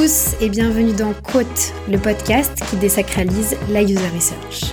[0.00, 4.72] tous et bienvenue dans Quote, le podcast qui désacralise la user research.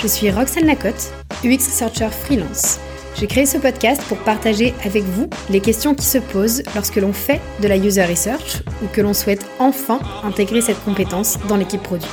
[0.00, 1.12] Je suis Roxane Lacotte,
[1.44, 2.78] UX Researcher freelance.
[3.14, 7.12] J'ai créé ce podcast pour partager avec vous les questions qui se posent lorsque l'on
[7.12, 11.82] fait de la user research ou que l'on souhaite enfin intégrer cette compétence dans l'équipe
[11.82, 12.08] produit.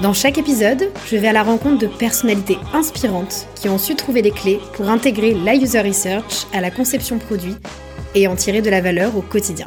[0.00, 4.22] Dans chaque épisode, je vais à la rencontre de personnalités inspirantes qui ont su trouver
[4.22, 7.56] les clés pour intégrer la user research à la conception produit
[8.14, 9.66] et en tirer de la valeur au quotidien.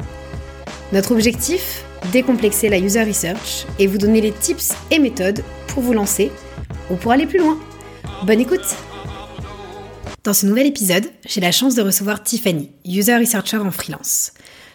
[0.92, 5.94] Notre objectif Décomplexer la user research et vous donner les tips et méthodes pour vous
[5.94, 6.30] lancer
[6.90, 7.58] ou pour aller plus loin.
[8.26, 8.76] Bonne écoute
[10.22, 14.32] Dans ce nouvel épisode, j'ai la chance de recevoir Tiffany, user researcher en freelance.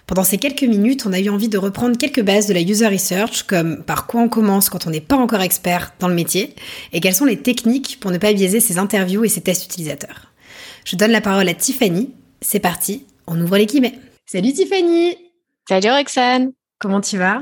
[0.08, 2.88] Pendant ces quelques minutes, on a eu envie de reprendre quelques bases de la user
[2.88, 6.56] research, comme par quoi on commence quand on n'est pas encore expert dans le métier,
[6.94, 10.32] et quelles sont les techniques pour ne pas biaiser ses interviews et ses tests utilisateurs.
[10.86, 12.14] Je donne la parole à Tiffany.
[12.42, 14.00] C'est parti, on ouvre les guillemets.
[14.26, 15.27] Salut Tiffany
[15.68, 16.54] Salut Roxane.
[16.80, 17.40] Comment tu vas?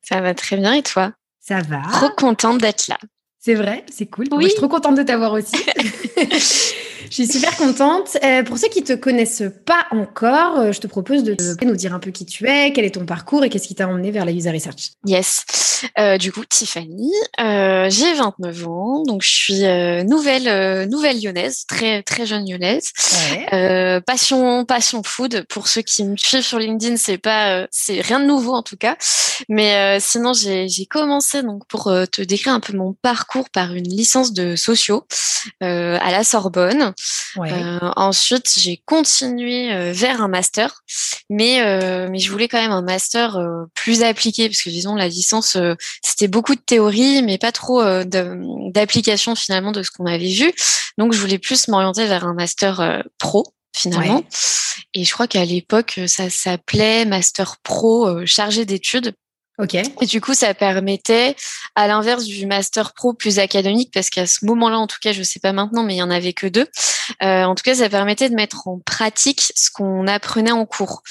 [0.00, 1.12] Ça va très bien et toi?
[1.38, 1.82] Ça va.
[1.92, 2.96] Trop contente d'être là.
[3.38, 4.24] C'est vrai, c'est cool.
[4.32, 4.44] Oui.
[4.44, 5.54] je suis trop contente de t'avoir aussi.
[7.10, 8.16] je suis super contente.
[8.22, 11.94] Euh, pour ceux qui te connaissent pas encore, euh, je te propose de nous dire
[11.94, 14.24] un peu qui tu es, quel est ton parcours et qu'est-ce qui t'a emmené vers
[14.24, 14.92] la user research.
[15.06, 15.44] Yes.
[15.98, 21.20] Euh, du coup, Tiffany, euh, j'ai 29 ans, donc je suis euh, nouvelle euh, nouvelle
[21.22, 22.92] lyonnaise, très très jeune lyonnaise.
[23.32, 24.00] Ouais.
[24.06, 25.44] passion passion food.
[25.48, 28.76] Pour ceux qui me suivent sur LinkedIn, c'est pas c'est rien de nouveau en tout
[28.76, 28.96] cas.
[29.48, 33.88] Mais sinon, j'ai j'ai commencé donc pour te décrire un peu mon parcours par une
[33.88, 35.04] licence de sociaux
[35.60, 36.92] à la Sorbonne.
[37.36, 37.52] Ouais.
[37.96, 40.82] ensuite, j'ai continué vers un master,
[41.30, 43.38] mais mais je voulais quand même un master
[43.74, 45.56] plus appliqué parce que disons la licence
[46.02, 50.52] c'était beaucoup de théorie, mais pas trop euh, d'application finalement de ce qu'on avait vu.
[50.96, 54.16] Donc, je voulais plus m'orienter vers un master euh, pro finalement.
[54.16, 54.26] Ouais.
[54.94, 59.14] Et je crois qu'à l'époque, ça s'appelait master pro euh, chargé d'études.
[60.00, 61.34] Et du coup, ça permettait,
[61.74, 65.22] à l'inverse du master pro plus académique, parce qu'à ce moment-là, en tout cas, je
[65.22, 66.66] sais pas maintenant, mais il y en avait que deux.
[67.22, 71.02] Euh, en tout cas, ça permettait de mettre en pratique ce qu'on apprenait en cours.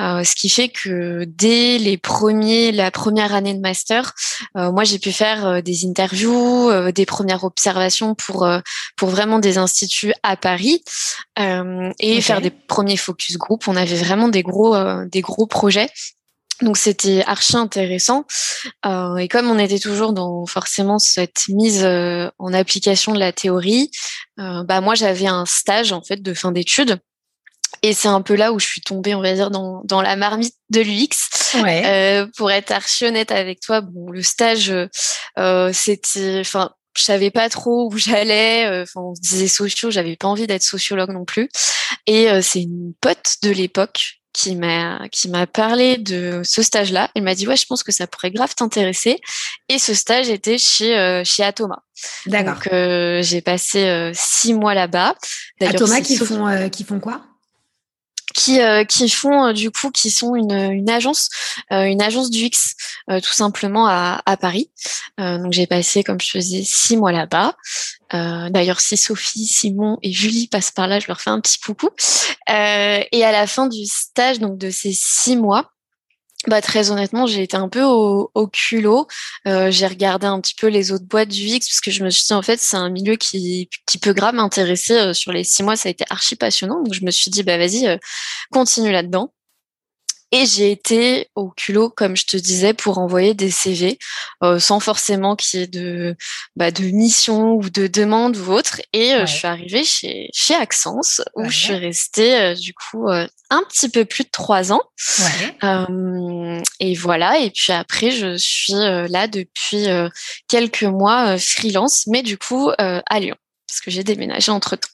[0.00, 4.14] Euh, ce qui fait que dès les premiers, la première année de master,
[4.56, 8.60] euh, moi, j'ai pu faire euh, des interviews, euh, des premières observations pour euh,
[8.96, 10.82] pour vraiment des instituts à Paris
[12.00, 13.68] et faire des premiers focus group.
[13.68, 15.88] On avait vraiment des gros des gros projets.
[16.62, 18.24] Donc c'était archi intéressant.
[18.84, 23.32] Euh, et comme on était toujours dans forcément cette mise euh, en application de la
[23.32, 23.90] théorie,
[24.40, 26.98] euh, bah moi j'avais un stage en fait de fin d'études.
[27.82, 30.16] Et c'est un peu là où je suis tombée, on va dire, dans, dans la
[30.16, 31.60] marmite de l'UX.
[31.62, 31.82] Ouais.
[31.86, 34.72] Euh, pour être archi honnête avec toi, bon, le stage,
[35.38, 38.66] euh, c'était, enfin, je savais pas trop où j'allais.
[38.66, 41.48] euh, Enfin, on se disait sociaux, j'avais pas envie d'être sociologue non plus.
[42.06, 47.10] Et euh, c'est une pote de l'époque qui m'a qui m'a parlé de ce stage-là.
[47.14, 49.18] Elle m'a dit ouais, je pense que ça pourrait grave t'intéresser.
[49.68, 51.82] Et ce stage était chez euh, chez Atoma.
[52.26, 52.54] D'accord.
[52.54, 55.16] Donc euh, j'ai passé euh, six mois là-bas.
[55.60, 57.22] C'est qui font, qui font quoi?
[58.34, 61.28] Qui euh, qui font euh, du coup qui sont une, une agence
[61.72, 62.74] euh, une agence du X
[63.10, 64.70] euh, tout simplement à, à Paris.
[65.18, 67.56] Donc j'ai passé comme je faisais six mois là-bas.
[68.12, 71.88] D'ailleurs si Sophie Simon et Julie passent par là je leur fais un petit coucou.
[72.48, 75.72] Et à la fin du stage donc de ces six mois
[76.46, 79.08] bah très honnêtement, j'ai été un peu au, au culot.
[79.48, 82.10] Euh, j'ai regardé un petit peu les autres boîtes du X parce que je me
[82.10, 84.94] suis dit en fait c'est un milieu qui qui peut grave m'intéresser.
[84.94, 86.82] Euh, sur les six mois, ça a été archi passionnant.
[86.82, 87.96] Donc je me suis dit bah vas-y, euh,
[88.52, 89.32] continue là-dedans.
[90.30, 93.98] Et j'ai été au culot, comme je te disais, pour envoyer des CV
[94.44, 96.16] euh, sans forcément qu'il y ait de,
[96.54, 98.80] bah, de mission ou de demande ou autre.
[98.92, 99.26] Et euh, Ouais.
[99.26, 101.48] je suis arrivée chez, chez Accence où Ouais.
[101.50, 104.82] je suis restée euh, du coup euh, un petit peu plus de trois ans.
[105.18, 105.56] Ouais.
[105.64, 107.38] Euh, et voilà.
[107.38, 110.08] Et puis après, je suis euh, là depuis euh,
[110.48, 113.36] quelques mois euh, freelance, mais du coup euh, à Lyon,
[113.66, 114.88] parce que j'ai déménagé entre temps.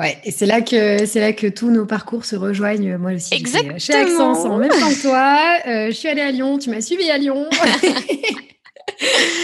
[0.00, 2.96] Ouais, et c'est là que c'est là que tous nos parcours se rejoignent.
[2.96, 3.78] Moi aussi, Exactement.
[3.78, 5.38] chez Accent en même temps que toi.
[5.66, 7.46] Euh, je suis allée à Lyon, tu m'as suivi à Lyon.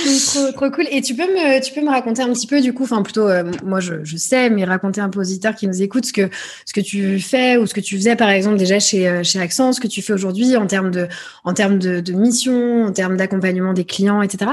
[0.06, 0.86] Donc, trop, trop cool.
[0.90, 3.28] Et tu peux me, tu peux me raconter un petit peu du coup, enfin plutôt,
[3.28, 6.12] euh, moi je, je sais, mais raconter un peu aux auditeurs qui nous écoutent ce
[6.12, 6.30] que,
[6.64, 9.40] ce que tu fais ou ce que tu faisais par exemple déjà chez, euh, chez
[9.40, 11.08] Accent, ce que tu fais aujourd'hui en termes de,
[11.44, 14.52] en termes de, de mission, en termes d'accompagnement des clients, etc.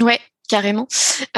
[0.00, 0.18] Ouais,
[0.52, 0.86] carrément.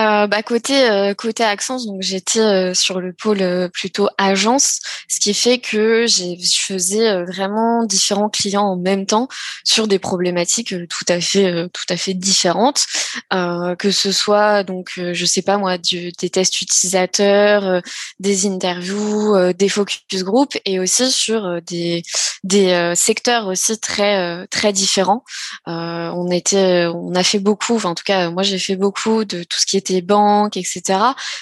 [0.01, 1.45] Euh, bah côté euh, côté
[1.87, 7.23] donc j'étais euh, sur le pôle euh, plutôt agence, ce qui fait que je faisais
[7.23, 9.29] vraiment différents clients en même temps
[9.63, 12.87] sur des problématiques tout à fait tout à fait différentes,
[13.31, 17.83] que ce soit donc je sais pas moi des tests utilisateurs,
[18.19, 22.03] des interviews, des focus group et aussi sur des
[22.43, 25.23] des secteurs aussi très très différents.
[25.67, 29.43] on était on a fait beaucoup, enfin en tout cas moi j'ai fait beaucoup de
[29.45, 30.99] tout ce qui était banque, etc.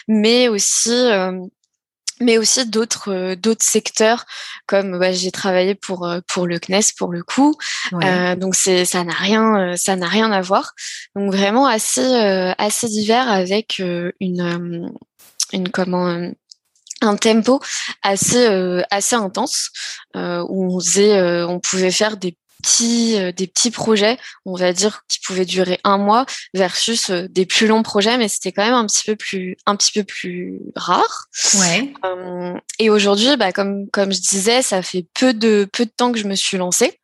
[0.09, 1.39] Mais aussi euh,
[2.21, 4.25] mais aussi d'autres euh, d'autres secteurs
[4.67, 7.57] comme bah, j'ai travaillé pour euh, pour le CNES pour le coup
[7.93, 10.73] donc c'est ça n'a rien ça n'a rien à voir
[11.17, 12.05] donc vraiment assez
[12.59, 14.93] assez divers avec une
[15.53, 16.31] une comment
[17.01, 17.61] un tempo
[18.03, 18.47] assez
[18.91, 19.71] assez intense
[20.15, 25.03] où on faisait on pouvait faire des petits, euh, des petits projets, on va dire,
[25.09, 26.25] qui pouvaient durer un mois
[26.55, 29.77] versus euh, des plus longs projets, mais c'était quand même un petit peu plus, un
[29.77, 31.27] petit peu plus rare.
[31.55, 31.93] Ouais.
[32.05, 36.13] Euh, et aujourd'hui, bah, comme, comme je disais, ça fait peu de, peu de temps
[36.13, 36.99] que je me suis lancée.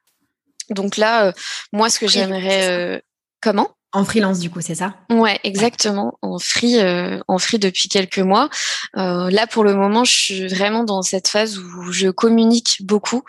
[0.70, 1.32] Donc là,
[1.72, 3.02] moi, ce que j'aimerais,
[3.40, 3.77] comment?
[3.92, 4.94] En freelance, du coup, c'est ça?
[5.10, 6.18] Ouais, exactement.
[6.20, 8.50] En free, euh, en free depuis quelques mois.
[8.98, 13.22] Euh, là, pour le moment, je suis vraiment dans cette phase où je communique beaucoup.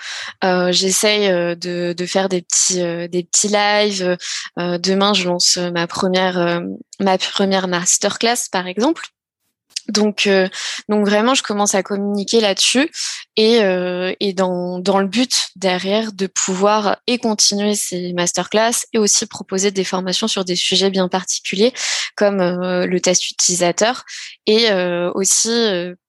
[0.44, 4.18] Euh, J'essaye euh, de, de, faire des petits, euh, des petits lives.
[4.58, 6.62] demain, je lance ma première,
[7.00, 9.04] ma première masterclass, par exemple.
[9.90, 10.48] Donc, euh,
[10.88, 12.90] donc vraiment, je commence à communiquer là-dessus.
[13.36, 18.98] Et, euh, et dans, dans le but derrière de pouvoir et continuer ces masterclass et
[18.98, 21.74] aussi proposer des formations sur des sujets bien particuliers
[22.16, 24.04] comme euh, le test utilisateur
[24.46, 24.74] et
[25.14, 25.50] aussi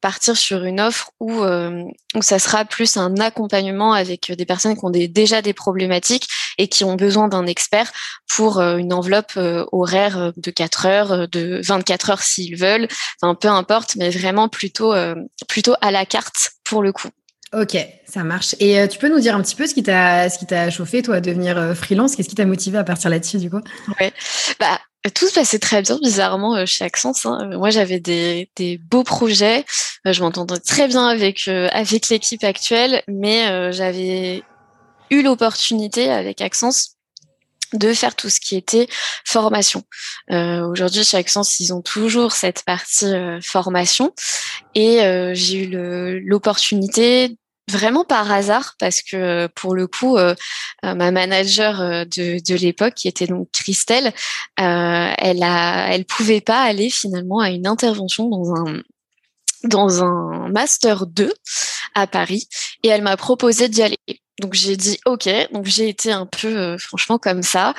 [0.01, 4.85] partir sur une offre où, où ça sera plus un accompagnement avec des personnes qui
[4.85, 7.93] ont des, déjà des problématiques et qui ont besoin d'un expert
[8.29, 9.39] pour une enveloppe
[9.73, 12.89] horaire de 4 heures, de 24 heures s'ils veulent,
[13.21, 15.15] enfin peu importe mais vraiment plutôt, euh,
[15.49, 17.09] plutôt à la carte pour le coup.
[17.53, 17.77] Ok,
[18.07, 18.55] ça marche.
[18.61, 20.71] Et euh, tu peux nous dire un petit peu ce qui t'a, ce qui t'a
[20.71, 22.15] chauffé, toi, à devenir euh, freelance?
[22.15, 23.61] Qu'est-ce qui t'a motivé à partir là-dessus, du coup?
[24.01, 24.13] Ouais,
[24.61, 24.79] bah
[25.15, 27.13] tout se passait très bien, bizarrement, chez Accent.
[27.25, 27.57] Hein.
[27.57, 29.65] Moi, j'avais des, des beaux projets.
[30.05, 34.43] Je m'entendais très bien avec avec l'équipe actuelle, mais j'avais
[35.11, 36.71] eu l'opportunité avec Accent
[37.73, 38.89] de faire tout ce qui était
[39.25, 39.83] formation.
[40.31, 44.13] Euh, Aujourd'hui, chez Access, ils ont toujours cette partie euh, formation
[44.75, 47.37] et euh, j'ai eu l'opportunité
[47.71, 50.35] vraiment par hasard parce que pour le coup euh,
[50.83, 54.13] ma manager de, de l'époque qui était donc Christelle
[54.57, 58.83] elle a elle pouvait pas aller finalement à une intervention dans un
[59.65, 61.33] dans un master 2
[61.95, 62.49] à Paris.
[62.83, 63.99] Et elle m'a proposé d'y aller
[64.41, 67.75] donc j'ai dit ok, donc j'ai été un peu euh, franchement comme ça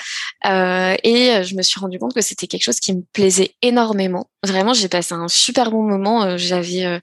[0.45, 3.55] euh, et euh, je me suis rendu compte que c'était quelque chose qui me plaisait
[3.61, 4.29] énormément.
[4.43, 6.37] Vraiment, j'ai passé un super bon moment.
[6.37, 6.99] J'avais,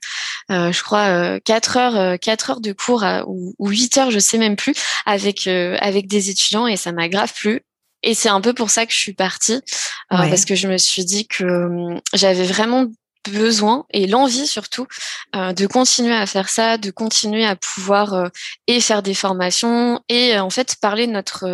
[0.49, 4.73] je crois, quatre heures, quatre heures de cours ou, huit heures, je sais même plus,
[5.05, 7.61] avec avec des étudiants et ça m'a grave plu.
[8.03, 9.61] Et c'est un peu pour ça que je suis partie,
[10.09, 12.87] parce que je me suis dit que hum, j'avais vraiment
[13.29, 14.87] besoin et l'envie surtout
[15.35, 18.27] euh, de continuer à faire ça, de continuer à pouvoir euh,
[18.67, 21.45] et faire des formations et euh, en fait parler de notre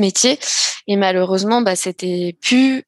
[0.00, 0.38] métier.
[0.86, 2.84] Et malheureusement, bah c'était plus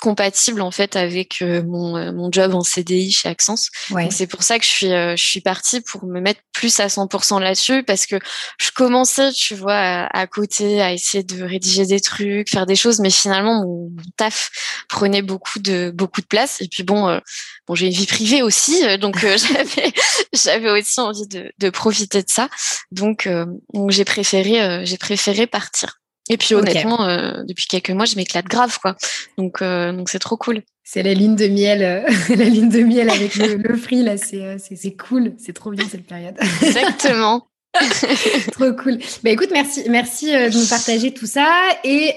[0.00, 3.70] compatible en fait avec euh, mon, euh, mon job en CDI chez Accence.
[4.10, 6.86] C'est pour ça que je suis euh, je suis partie pour me mettre plus à
[6.86, 8.16] 100% là-dessus parce que
[8.58, 13.00] je commençais, tu vois, à, côté à essayer de rédiger des trucs, faire des choses,
[13.00, 14.50] mais finalement mon, taf
[14.88, 16.60] prenait beaucoup de beaucoup de place.
[16.60, 17.20] Et puis bon,
[17.66, 19.92] bon j'ai une vie privée aussi, donc j'avais
[20.32, 22.48] j'avais aussi envie de, de profiter de ça.
[22.90, 23.28] Donc
[23.72, 26.00] donc j'ai préféré j'ai préféré partir.
[26.28, 28.96] Et puis honnêtement, euh, depuis quelques mois, je m'éclate grave, quoi.
[29.38, 30.62] Donc, euh, donc c'est trop cool.
[30.82, 34.16] C'est la ligne de miel, euh, la ligne de miel avec le, le free là.
[34.16, 36.36] C'est, c'est, cool, c'est trop bien cette période.
[36.62, 37.46] Exactement.
[38.52, 38.96] Trop cool.
[39.22, 41.46] Bah écoute, merci, merci de nous partager tout ça.
[41.84, 42.14] Et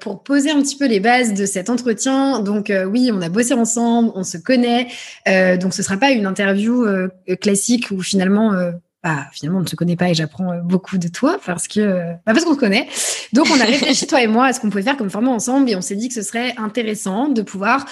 [0.00, 3.52] pour poser un petit peu les bases de cet entretien, donc oui, on a bossé
[3.52, 4.86] ensemble, on se connaît.
[5.26, 6.86] donc ce sera pas une interview
[7.40, 8.52] classique où finalement
[9.02, 12.14] bah, finalement, on ne se connaît pas et j'apprends euh, beaucoup de toi parce que
[12.24, 12.88] bah, parce qu'on se connaît.
[13.32, 15.70] Donc, on a réfléchi, toi et moi, à ce qu'on pouvait faire comme format ensemble
[15.70, 17.86] et on s'est dit que ce serait intéressant de pouvoir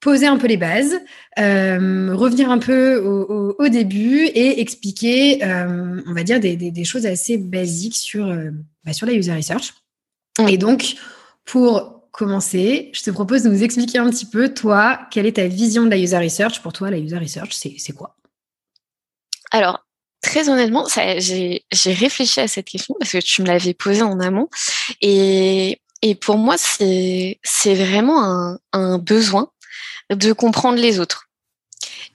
[0.00, 0.98] poser un peu les bases,
[1.38, 6.70] euh, revenir un peu au, au, début et expliquer, euh, on va dire, des, des,
[6.70, 8.50] des, choses assez basiques sur, euh,
[8.84, 9.74] bah, sur la user research.
[10.48, 10.94] Et donc,
[11.44, 15.48] pour commencer, je te propose de nous expliquer un petit peu, toi, quelle est ta
[15.48, 16.62] vision de la user research?
[16.62, 18.16] Pour toi, la user research, c'est quoi?
[19.50, 19.84] Alors,
[20.20, 24.48] Très honnêtement, j'ai réfléchi à cette question parce que tu me l'avais posée en amont.
[25.00, 29.50] Et, et pour moi, c'est vraiment un, un besoin
[30.10, 31.28] de comprendre les autres.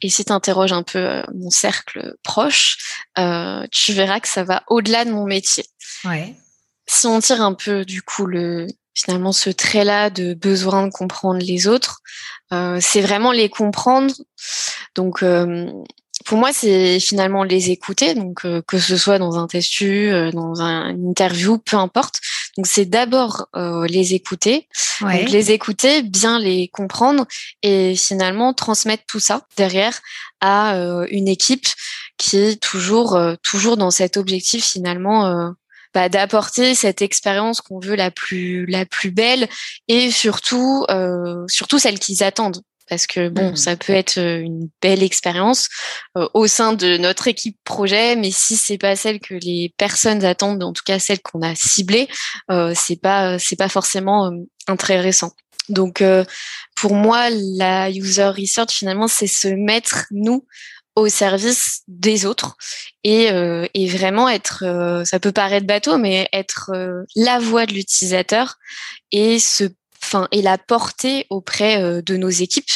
[0.01, 2.77] Et si tu interroges un peu euh, mon cercle proche,
[3.17, 5.65] euh, tu verras que ça va au-delà de mon métier.
[6.03, 6.35] Ouais.
[6.87, 11.39] Si on tire un peu du coup le finalement ce trait-là de besoin de comprendre
[11.39, 12.01] les autres,
[12.51, 14.13] euh, c'est vraiment les comprendre.
[14.93, 15.71] Donc euh,
[16.25, 20.31] pour moi, c'est finalement les écouter, donc euh, que ce soit dans un testu, euh,
[20.31, 22.15] dans un, une interview, peu importe.
[22.57, 24.67] Donc c'est d'abord euh, les écouter,
[25.01, 25.19] Ouais.
[25.21, 27.25] donc les écouter, bien les comprendre
[27.63, 29.99] et finalement transmettre tout ça derrière
[30.39, 31.67] à euh, une équipe
[32.17, 35.49] qui est toujours euh, toujours dans cet objectif finalement euh,
[35.95, 39.47] bah, d'apporter cette expérience qu'on veut la plus la plus belle
[39.87, 43.55] et surtout euh, surtout celle qu'ils attendent parce que bon Mhm.
[43.55, 45.69] ça peut être une belle expérience
[46.17, 50.23] euh, au sein de notre équipe projet mais si c'est pas celle que les personnes
[50.25, 52.07] attendent en tout cas celle qu'on a ciblée
[52.51, 54.31] euh, c'est pas c'est pas forcément euh,
[54.67, 55.31] intéressant
[55.69, 56.03] donc
[56.75, 60.45] pour moi la user research finalement c'est se mettre nous
[60.95, 62.55] au service des autres
[63.03, 67.65] et, euh, et vraiment être euh, ça peut paraître bateau mais être euh, la voix
[67.65, 68.57] de l'utilisateur
[69.11, 69.65] et se
[70.03, 72.69] enfin et la porter auprès euh, de nos équipes.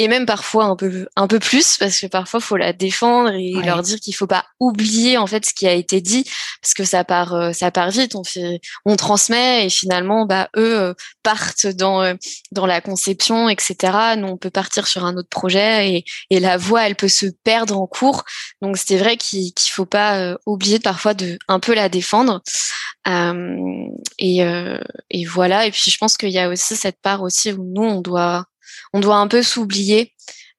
[0.00, 3.54] Et même parfois un peu un peu plus parce que parfois faut la défendre et
[3.54, 3.64] Ouais.
[3.64, 6.24] leur dire qu'il faut pas oublier en fait ce qui a été dit
[6.60, 8.16] parce que ça part euh, ça part vite.
[8.16, 12.14] On fait on transmet et finalement bah eux euh, partent dans
[12.50, 16.56] dans la conception etc nous on peut partir sur un autre projet et, et la
[16.56, 18.24] voix elle peut se perdre en cours.
[18.62, 22.42] Donc c'est vrai qu'il qu'il faut pas oublier parfois de un peu la défendre.
[23.06, 23.56] Euh,
[24.18, 24.38] et,
[25.10, 25.66] et voilà.
[25.66, 28.46] Et puis je pense qu'il y a aussi cette part aussi où nous on doit
[28.92, 30.14] on doit un peu s'oublier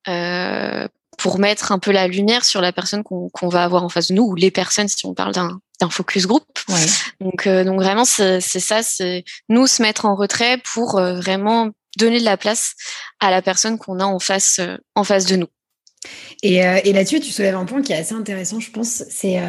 [0.07, 4.09] euh, pour mettre un peu la lumière sur la personne qu'on va avoir en face
[4.09, 6.85] de nous ou les personnes si on parle d'un focus group Ouais.
[7.21, 11.69] donc, euh, donc vraiment, c'est ça, c'est nous se mettre en retrait pour euh, vraiment
[11.97, 12.74] donner de la place
[13.19, 14.59] à la personne qu'on a en face,
[14.95, 15.47] en face de nous.
[16.43, 19.03] Et, et là-dessus, tu soulèves un point qui est assez intéressant, je pense.
[19.09, 19.39] C'est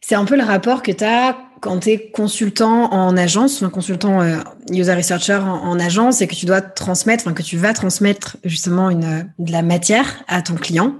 [0.00, 3.70] c'est un peu le rapport que tu as quand tu es consultant en agence, un
[3.70, 4.38] consultant euh,
[4.70, 8.36] user researcher en, en agence, et que tu dois transmettre, enfin que tu vas transmettre
[8.44, 10.96] justement une, de la matière à ton client,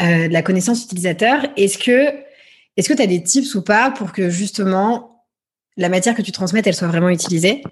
[0.00, 1.46] euh, de la connaissance utilisateur.
[1.56, 2.26] Est-ce que
[2.76, 5.24] est-ce que tu as des tips ou pas pour que justement
[5.76, 7.62] la matière que tu transmettes, elle soit vraiment utilisée?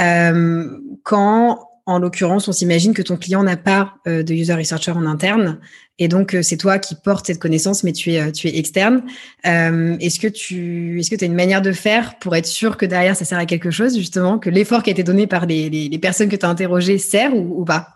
[0.00, 0.68] Euh,
[1.04, 5.04] quand, en l'occurrence, on s'imagine que ton client n'a pas euh, de user researcher en
[5.04, 5.60] interne
[5.98, 8.58] et donc euh, c'est toi qui portes cette connaissance, mais tu es, euh, tu es
[8.58, 9.02] externe.
[9.44, 13.14] Est-ce que tu est-ce que as une manière de faire pour être sûr que derrière
[13.14, 15.98] ça sert à quelque chose, justement, que l'effort qui a été donné par les, les,
[15.98, 17.88] personnes que tu as interrogées sert ou, pas?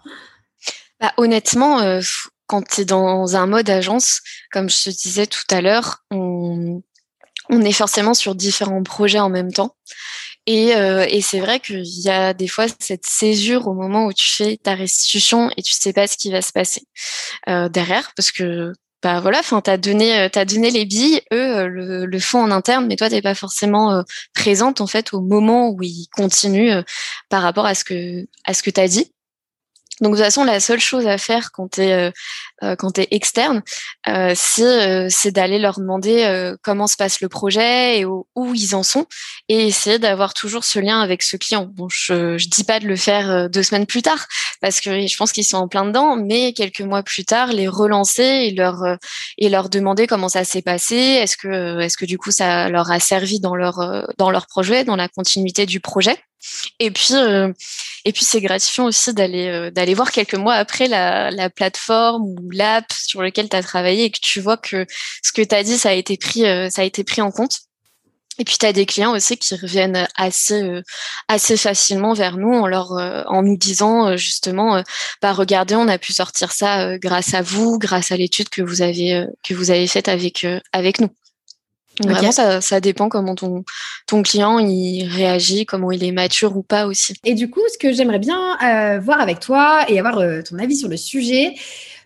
[1.00, 2.00] Bah, honnêtement,
[2.46, 4.20] quand tu es dans un mode agence,
[4.52, 6.82] comme je te disais tout à l'heure, on,
[7.50, 9.74] on est forcément sur différents projets en même temps.
[10.50, 14.14] Et, euh, et c'est vrai qu'il y a des fois cette césure au moment où
[14.14, 16.84] tu fais ta restitution et tu sais pas ce qui va se passer
[17.50, 21.56] euh, derrière, parce que bah voilà, enfin t'as donné euh, t'as donné les billes, eux
[21.58, 24.02] euh, le, le font en interne, mais toi t'es pas forcément euh,
[24.34, 26.82] présente en fait au moment où ils continuent euh,
[27.28, 29.12] par rapport à ce que à ce que t'as dit.
[30.00, 32.12] Donc de toute façon, la seule chose à faire quand tu es
[32.62, 33.62] euh, quand tu externe,
[34.08, 38.26] euh, c'est euh, c'est d'aller leur demander euh, comment se passe le projet et où,
[38.34, 39.06] où ils en sont
[39.48, 41.68] et essayer d'avoir toujours ce lien avec ce client.
[41.74, 44.26] Bon, je je dis pas de le faire euh, deux semaines plus tard
[44.60, 47.68] parce que je pense qu'ils sont en plein dedans, mais quelques mois plus tard, les
[47.68, 48.82] relancer et leur
[49.38, 52.90] et leur demander comment ça s'est passé, est-ce que est-ce que du coup ça leur
[52.90, 56.16] a servi dans leur dans leur projet, dans la continuité du projet.
[56.78, 57.52] Et puis, euh,
[58.04, 62.34] et puis c'est gratifiant aussi d'aller euh, d'aller voir quelques mois après la, la plateforme
[62.52, 64.86] l'app sur lequel tu as travaillé et que tu vois que
[65.22, 67.30] ce que tu as dit, ça a été pris, euh, ça a été pris en
[67.30, 67.60] compte.
[68.38, 70.82] Et puis tu as des clients aussi qui reviennent assez euh,
[71.26, 74.82] assez facilement vers nous en leur euh, en nous disant euh, justement
[75.20, 78.80] bah regardez, on a pu sortir ça grâce à vous, grâce à l'étude que vous
[78.82, 81.08] avez que vous avez faite avec avec nous.
[81.98, 82.12] Donc Ok.
[82.12, 83.64] Vraiment, ça, ça dépend comment ton,
[84.06, 87.14] ton client il réagit, comment il est mature ou pas aussi.
[87.24, 88.56] Et du coup, ce que j'aimerais bien
[89.00, 91.56] voir avec toi et avoir ton avis sur le sujet,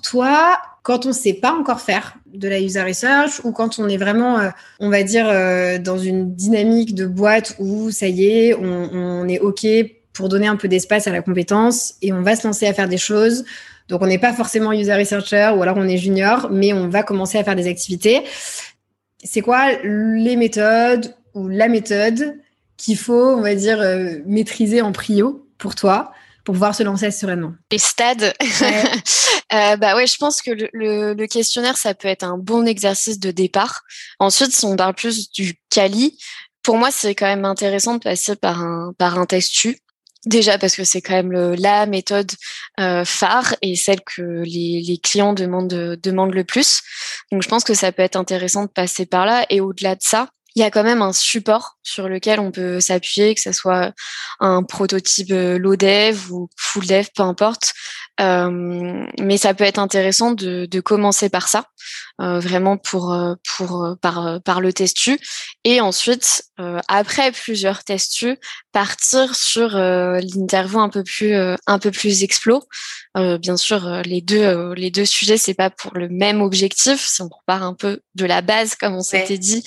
[0.02, 3.88] toi, quand on ne sait pas encore faire de la user research ou quand on
[3.88, 8.26] est vraiment, euh, on va dire, euh, dans une dynamique de boîte où ça y
[8.26, 9.66] est, on, est OK
[10.12, 12.88] pour donner un peu d'espace à la compétence et on va se lancer à faire
[12.88, 13.44] des choses.
[13.88, 17.02] Donc, on n'est pas forcément user researcher ou alors on est junior, mais on va
[17.02, 18.22] commencer à faire des activités.
[19.22, 22.38] C'est quoi les méthodes ou la méthode
[22.76, 26.12] qu'il faut, on va dire, euh, maîtriser en prio pour toi
[26.44, 28.84] pour pouvoir se lancer sereinement Les stades, Ouais.
[29.52, 32.66] euh, bah ouais, je pense que le, le, le questionnaire ça peut être un bon
[32.66, 33.82] exercice de départ.
[34.18, 36.18] Ensuite, si on parle plus du quali,
[36.62, 39.78] pour moi c'est quand même intéressant de passer par un par un testu
[40.24, 42.30] Déjà parce que c'est quand même le, la méthode
[42.78, 46.80] euh, phare et celle que les, les, clients demandent, demandent le plus.
[47.32, 49.44] Donc je pense que ça peut être intéressant de passer par là.
[49.50, 52.80] Et au-delà de ça, il y a quand même un support sur lequel on peut
[52.80, 53.92] s'appuyer, que ce soit
[54.40, 57.72] un prototype euh, low dev ou full dev, peu importe.
[58.20, 61.64] Euh, mais ça peut être intéressant de, de commencer par ça,
[62.20, 63.16] euh, vraiment pour
[63.56, 65.18] pour par par le testu,
[65.64, 66.44] et ensuite
[66.88, 68.36] après plusieurs testus,
[68.70, 72.62] partir sur l'interview un peu plus un peu plus explo.
[73.16, 77.04] bien sûr, les deux les deux sujets c'est pas pour le même objectif.
[77.06, 79.64] Si on repart un peu de la base, comme on s'était dit,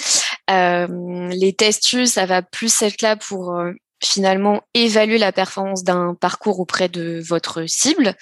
[0.47, 3.55] les testus ça va plus être là pour
[4.03, 8.15] finalement évaluer la performance d'un parcours auprès de votre cible.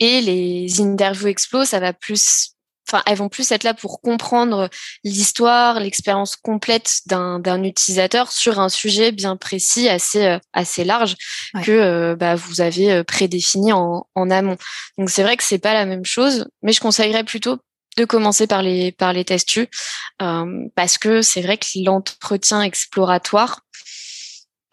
[0.00, 2.54] Et les interviews explo, ça va plus,
[2.88, 4.68] enfin, elles vont plus être là pour comprendre
[5.04, 11.16] l'histoire, l'expérience complète d'un utilisateur sur un sujet bien précis, assez euh, assez large
[11.64, 14.56] que euh, bah, vous avez euh, prédéfini en, en amont.
[14.98, 17.58] Donc c'est vrai que c'est pas la même chose, mais je conseillerais plutôt
[17.98, 19.68] de commencer par les par les testus
[20.18, 23.60] parce que c'est vrai que l'entretien exploratoire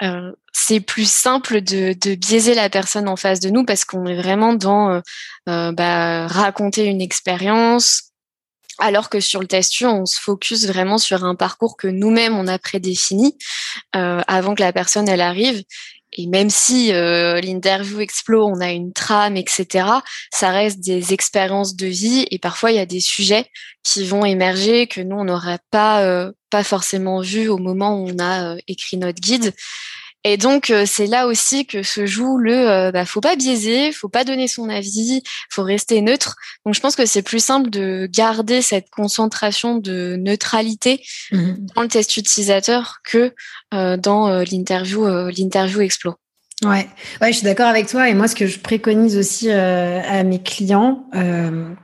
[0.04, 4.06] euh, c'est plus simple de, de, biaiser la personne en face de nous parce qu'on
[4.06, 5.00] est vraiment dans euh,
[5.48, 8.12] euh, bah, raconter une expérience,
[8.80, 12.48] alors que sur le testu, on se focus vraiment sur un parcours que nous-mêmes on
[12.48, 13.38] a prédéfini
[13.94, 15.64] avant que la personne elle arrive.
[16.16, 19.88] Et même si l'interview explose, on a une trame, etc.,
[20.32, 23.48] ça reste des expériences de vie et parfois il y a des sujets
[23.84, 28.24] qui vont émerger que nous on n'aurait pas pas forcément vu au moment où on
[28.24, 29.54] a écrit notre guide.
[30.28, 34.24] Et donc c'est là aussi que se joue le bah, faut pas biaiser, faut pas
[34.24, 36.36] donner son avis, faut rester neutre.
[36.66, 41.84] Donc je pense que c'est plus simple de garder cette concentration de neutralité mmh dans
[41.84, 43.34] le test utilisateur que
[43.72, 46.16] dans l'interview l'interview Explo.
[46.64, 46.88] Ouais,
[47.22, 48.10] ouais, je suis d'accord avec toi.
[48.10, 51.06] Et moi, ce que je préconise aussi à mes clients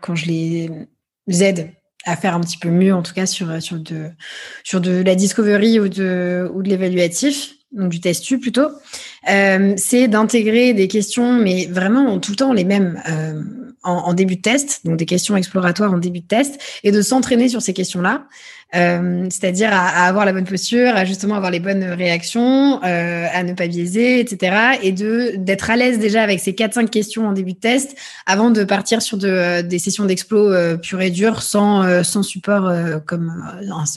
[0.01, 1.69] quand je les aide
[2.05, 4.09] à faire un petit peu mieux, en tout cas sur sur de
[4.63, 8.67] sur de la discovery ou de ou de l'évaluatif, donc du testu plutôt,
[9.29, 13.41] euh, c'est d'intégrer des questions, mais vraiment tout le temps les mêmes euh,
[13.83, 17.49] en, début de test, donc des questions exploratoires en début de test, et de s'entraîner
[17.49, 18.25] sur ces questions-là.
[18.75, 23.27] Euh, c'est-à-dire à, à, avoir la bonne posture, à justement avoir les bonnes réactions, euh,
[23.31, 24.77] à ne pas biaiser, etc.
[24.81, 28.49] Et de d'être à l'aise déjà avec ces 4-5 questions en début de test avant
[28.49, 32.67] de partir sur de, des sessions d'explo euh, pure et dure sans, euh, sans support
[32.67, 33.43] euh, comme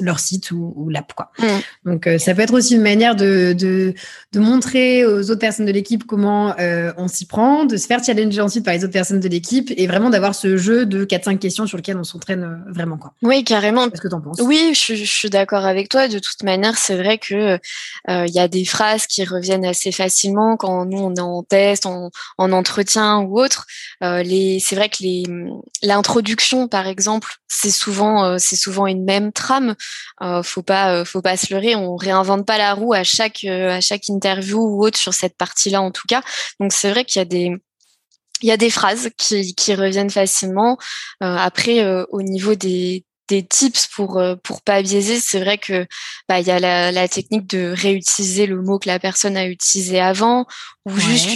[0.01, 1.13] leur site ou, ou l'app.
[1.15, 1.31] Quoi.
[1.39, 1.45] Mmh.
[1.91, 3.95] Donc ça peut être aussi une manière de, de,
[4.33, 6.55] de montrer aux autres personnes de l'équipe comment
[6.97, 9.87] on s'y prend, de se faire challenger ensuite par les autres personnes de l'équipe et
[9.87, 12.97] vraiment d'avoir ce jeu de 4-5 questions sur lequel on s'entraîne vraiment.
[12.97, 13.13] Quoi.
[13.23, 13.89] Oui, carrément.
[13.89, 16.09] Qu'est-ce que tu en penses Oui, je, je suis d'accord avec toi.
[16.09, 17.59] De toute manière, c'est vrai que
[18.09, 21.42] euh, il y a des phrases qui reviennent assez facilement quand nous on est en
[21.42, 23.66] test, en, en entretien ou autre.
[24.03, 25.24] Euh, les, c'est vrai que les,
[25.83, 29.74] l'introduction, par exemple, c'est souvent, euh, c'est souvent une même trame.
[30.22, 31.74] Euh, faut pas, euh, faut pas se leurrer.
[31.74, 35.83] On réinvente pas la roue à chaque, à chaque interview ou autre sur cette partie-là,
[35.83, 36.22] en tout cas.
[36.61, 37.53] Donc c'est vrai qu'il y a des
[38.42, 40.77] il y a des phrases qui, qui reviennent facilement.
[41.22, 45.59] Euh, après, euh, au niveau des, des tips pour euh, pour pas biaiser, c'est vrai
[45.59, 45.87] que
[46.29, 49.47] bah il y a la, la, technique de réutiliser le mot que la personne a
[49.47, 50.47] utilisé avant
[50.85, 51.35] ou juste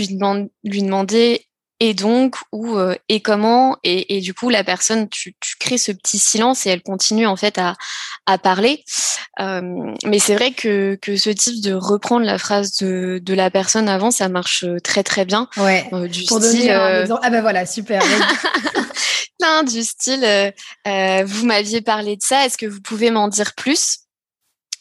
[0.64, 1.47] lui demander
[1.80, 5.78] et donc ou euh, et comment et, et, du coup la personne tu, tu, crées
[5.78, 7.74] ce petit silence et elle continue en fait à,
[8.26, 8.84] à parler.
[9.40, 13.50] Euh, mais c'est vrai que, que ce type de reprendre la phrase de, de la
[13.50, 15.48] personne avant ça marche très très bien.
[15.56, 15.88] Ouais.
[16.08, 17.20] Du pour style, donner un exemple.
[17.22, 18.02] Ah ben voilà super.
[19.38, 20.50] Plein du style euh,
[20.86, 24.00] euh, vous m'aviez parlé de ça, est-ce que vous pouvez m'en dire plus?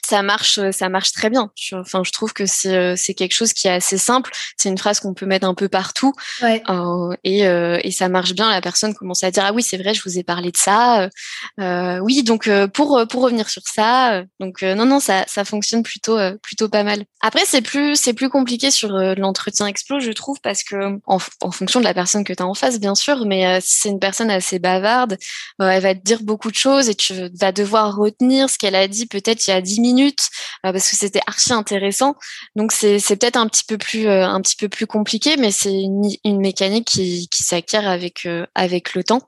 [0.08, 1.52] Ça marche, euh, ça marche très bien.
[1.56, 4.32] Je, enfin, je trouve que c'est euh, c'est quelque chose qui est assez simple.
[4.56, 6.63] C'est une phrase qu'on peut mettre un peu partout ouais.
[6.70, 8.50] euh, et, euh, et ça marche bien.
[8.50, 11.10] La personne commence à dire ah oui c'est vrai, je vous ai parlé de ça.
[11.60, 16.17] Euh, oui donc pour pour revenir sur ça, donc non non ça ça fonctionne plutôt
[16.41, 17.04] plutôt pas mal.
[17.22, 21.52] Après c'est plus c'est plus compliqué sur l'entretien explo je trouve parce que en, en
[21.52, 24.00] fonction de la personne que tu as en face bien sûr, mais si c'est une
[24.00, 25.17] personne assez bavarde,
[25.60, 28.88] elle va te dire beaucoup de choses et tu vas devoir retenir ce qu'elle a
[28.88, 30.29] dit peut-être il y a dix minutes minutes
[30.65, 32.15] euh, parce que c'était archi intéressant.
[32.55, 35.73] Donc c'est peut-être un petit peu plus euh, un petit peu plus compliqué, mais c'est
[35.73, 39.21] une, une, mécanique qui, qui s'acquiert avec euh, avec le temps.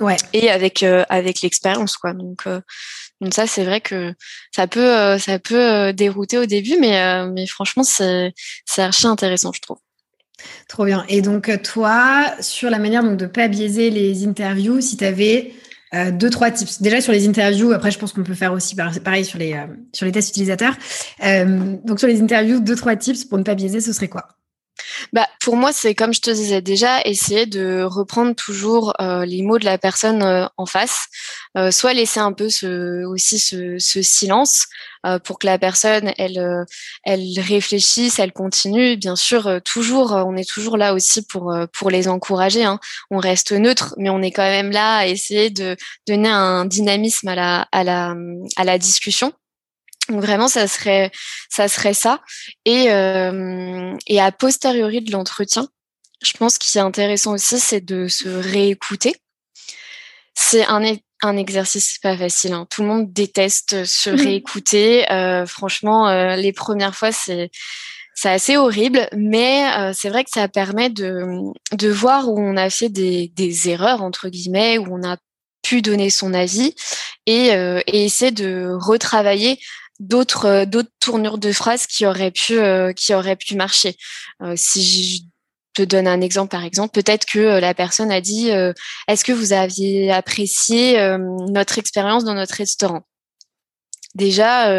[0.00, 0.16] Ouais.
[0.32, 2.14] Et avec avec l'expérience quoi.
[2.14, 2.48] Donc
[3.20, 4.14] donc ça c'est vrai que
[4.54, 8.32] ça peut ça peut dérouter au début, mais mais franchement c'est
[8.64, 9.76] c'est archi intéressant je trouve.
[10.68, 11.04] Trop bien.
[11.10, 15.52] Et donc toi sur la manière donc de pas biaiser les interviews, si tu avais
[15.94, 16.82] euh, deux, trois tips.
[16.82, 19.66] Déjà sur les interviews, après je pense qu'on peut faire aussi pareil sur les, euh,
[19.92, 20.76] sur les tests utilisateurs.
[21.24, 24.28] Euh, donc sur les interviews, deux, trois tips pour ne pas biaiser, ce serait quoi?
[25.12, 29.42] Bah, pour moi, c'est comme je te disais déjà, essayer de reprendre toujours euh, les
[29.42, 31.06] mots de la personne euh, en face,
[31.56, 34.66] euh, soit laisser un peu ce, aussi ce, ce silence
[35.24, 36.64] pour que la personne, elle,
[37.02, 38.96] elle réfléchisse, elle continue.
[38.96, 42.64] Bien sûr, toujours, on est toujours là aussi pour pour les encourager.
[42.64, 42.80] Hein.
[43.10, 45.76] On reste neutre, mais on est quand même là à essayer de
[46.08, 48.14] donner un dynamisme à la à la
[48.56, 49.34] à la discussion.
[50.08, 51.10] Donc vraiment, ça serait
[51.48, 52.20] ça serait ça.
[52.64, 55.68] Et euh, et a posteriori de l'entretien,
[56.22, 59.14] je pense qu'il est intéressant aussi, c'est de se réécouter.
[60.34, 60.82] C'est un
[61.22, 62.52] un exercice pas facile.
[62.52, 62.66] Hein.
[62.68, 65.10] Tout le monde déteste se réécouter.
[65.10, 67.50] Euh, franchement, euh, les premières fois, c'est
[68.14, 71.24] c'est assez horrible, mais euh, c'est vrai que ça permet de,
[71.72, 75.16] de voir où on a fait des, des erreurs, entre guillemets, où on a
[75.62, 76.74] pu donner son avis
[77.26, 79.58] et, euh, et essayer de retravailler
[80.00, 83.96] d'autres euh, d'autres tournures de phrases qui auraient pu euh, qui auraient pu marcher.
[84.42, 85.22] Euh, si je
[85.74, 88.48] te donne un exemple par exemple, peut-être que la personne a dit
[89.08, 90.96] est-ce que vous aviez apprécié
[91.50, 93.02] notre expérience dans notre restaurant?
[94.14, 94.70] Déjà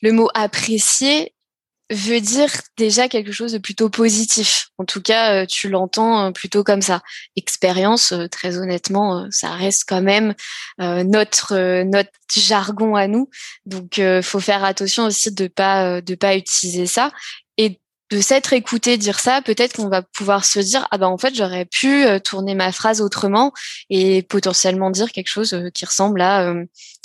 [0.00, 1.34] le mot apprécier
[1.92, 4.68] veut dire déjà quelque chose de plutôt positif.
[4.78, 7.02] En tout cas, euh, tu l'entends euh, plutôt comme ça.
[7.36, 10.34] Expérience, euh, très honnêtement, ça reste quand même
[10.78, 13.28] notre notre jargon à nous.
[13.66, 17.12] Donc, faut faire attention aussi de pas de pas utiliser ça.
[17.58, 21.18] Et de s'être écouté dire ça, peut-être qu'on va pouvoir se dire ah ben en
[21.18, 23.52] fait j'aurais pu tourner ma phrase autrement
[23.90, 26.54] et potentiellement dire quelque chose qui ressemble à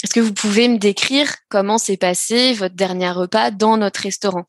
[0.03, 4.45] est-ce que vous pouvez me décrire comment s'est passé votre dernier repas dans notre restaurant?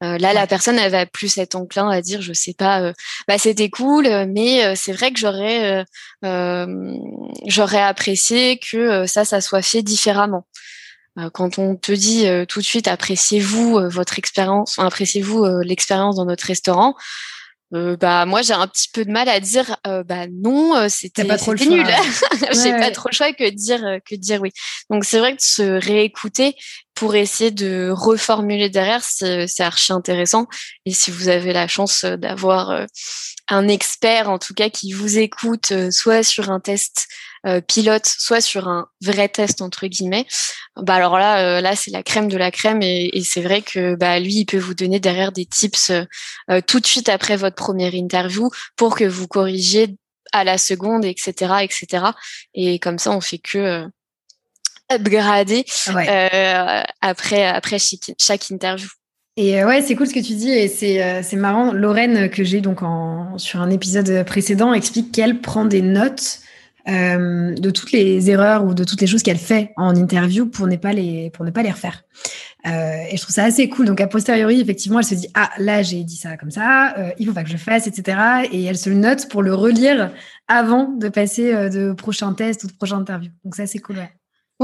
[0.00, 2.92] Là la personne elle va plus être enclin à dire je sais pas
[3.26, 5.84] bah c'était cool mais c'est vrai que j'aurais
[7.46, 10.44] j'aurais apprécié que ça ça soit fait différemment.
[11.18, 16.16] Euh, quand on te dit euh, tout de suite appréciez-vous euh, votre expérience, appréciez-vous l'expérience
[16.16, 16.94] dans notre restaurant,
[17.72, 21.54] bah moi j'ai un petit peu de mal à dire bah non c'était pas trop
[21.54, 21.84] nul.
[22.52, 24.52] j'ai pas trop le choix que de dire que de dire oui.
[24.90, 26.54] Donc c'est vrai que se réécouter
[26.94, 30.46] pour essayer de reformuler derrière c'est archi intéressant.
[30.86, 32.86] Et si vous avez la chance d'avoir
[33.48, 37.08] un expert en tout cas qui vous écoute soit sur un test
[37.46, 40.24] euh, pilote, soit sur un vrai test entre guillemets,
[40.76, 43.60] bah alors là, euh, là c'est la crème de la crème et, et c'est vrai
[43.60, 47.36] que bah lui, il peut vous donner derrière des tips euh, tout de suite après
[47.36, 49.94] votre première interview pour que vous corrigiez
[50.32, 52.06] à la seconde, etc., etc.
[52.54, 53.84] Et comme ça, on fait que
[54.90, 55.66] upgrader
[57.02, 57.76] après après
[58.18, 58.88] chaque, interview.
[59.36, 61.72] Et ouais, c'est cool ce que tu dis et c'est c'est marrant.
[61.72, 66.40] Lorraine que j'ai donc en sur un épisode précédent explique qu'elle prend des notes
[66.88, 70.66] euh, de toutes les erreurs ou de toutes les choses qu'elle fait en interview pour
[70.66, 72.04] ne pas les pour ne pas les refaire.
[72.66, 73.86] Euh, et je trouve ça assez cool.
[73.86, 77.10] Donc a posteriori, effectivement, elle se dit ah là j'ai dit ça comme ça, euh,
[77.18, 78.48] il faut pas que je fasse, etc.
[78.52, 80.12] Et elle se le note pour le relire
[80.48, 83.32] avant de passer euh, de prochains tests ou de prochaines interviews.
[83.44, 83.96] Donc ça c'est cool.
[83.96, 84.10] Ouais.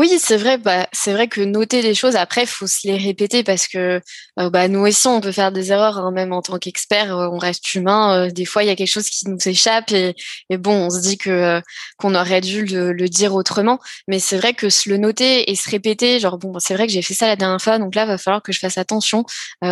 [0.00, 0.56] Oui, c'est vrai.
[0.56, 4.00] Bah, c'est vrai que noter les choses, après, faut se les répéter parce que
[4.38, 7.14] euh, bah, nous aussi, on peut faire des erreurs, hein, même en tant qu'expert.
[7.14, 8.28] Euh, on reste humain.
[8.28, 10.14] Euh, des fois, il y a quelque chose qui nous échappe et,
[10.56, 11.60] bon, on se dit que
[11.98, 13.78] qu'on aurait dû le, le, dire autrement.
[14.08, 16.92] Mais c'est vrai que se le noter et se répéter, genre bon, c'est vrai que
[16.94, 19.26] j'ai fait ça la dernière fois, donc là, va falloir que je fasse attention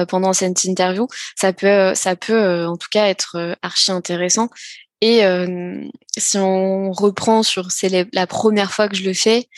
[0.09, 1.09] pendant cette interview.
[1.37, 4.51] Ça peut, ça peut, en tout cas, être archi intéressant.
[5.01, 5.23] Et
[6.17, 9.49] si on reprend sur c'est la première fois que je le fais,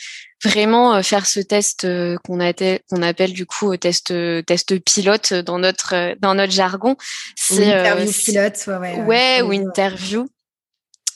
[0.43, 2.39] vraiment euh, faire ce test euh, qu'on
[2.89, 4.13] qu'on appelle du coup test
[4.45, 6.95] test pilote dans notre dans notre jargon.
[7.35, 10.27] C'est interview pilote, ouais, ouais, ouais ou interview.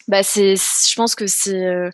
[0.07, 1.91] Bah c'est, je pense que c'est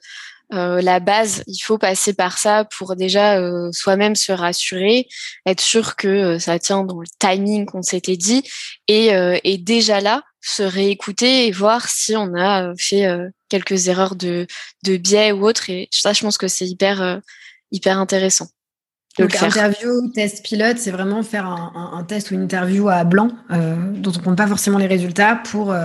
[0.53, 5.07] euh, la base, il faut passer par ça pour déjà euh, soi-même se rassurer,
[5.45, 8.43] être sûr que euh, ça tient dans le timing qu'on s'était dit,
[8.89, 9.11] et,
[9.43, 13.07] et, déjà là, se réécouter et voir si on a fait
[13.49, 14.47] quelques erreurs de,
[14.83, 15.69] de biais ou autre.
[15.69, 17.21] Et ça, je pense que c'est hyper,
[17.71, 18.47] hyper intéressant.
[19.19, 23.29] Donc, interview, test pilote, c'est vraiment faire un, un, test ou une interview à blanc,
[23.49, 25.75] dont on compte pas forcément les résultats, pour,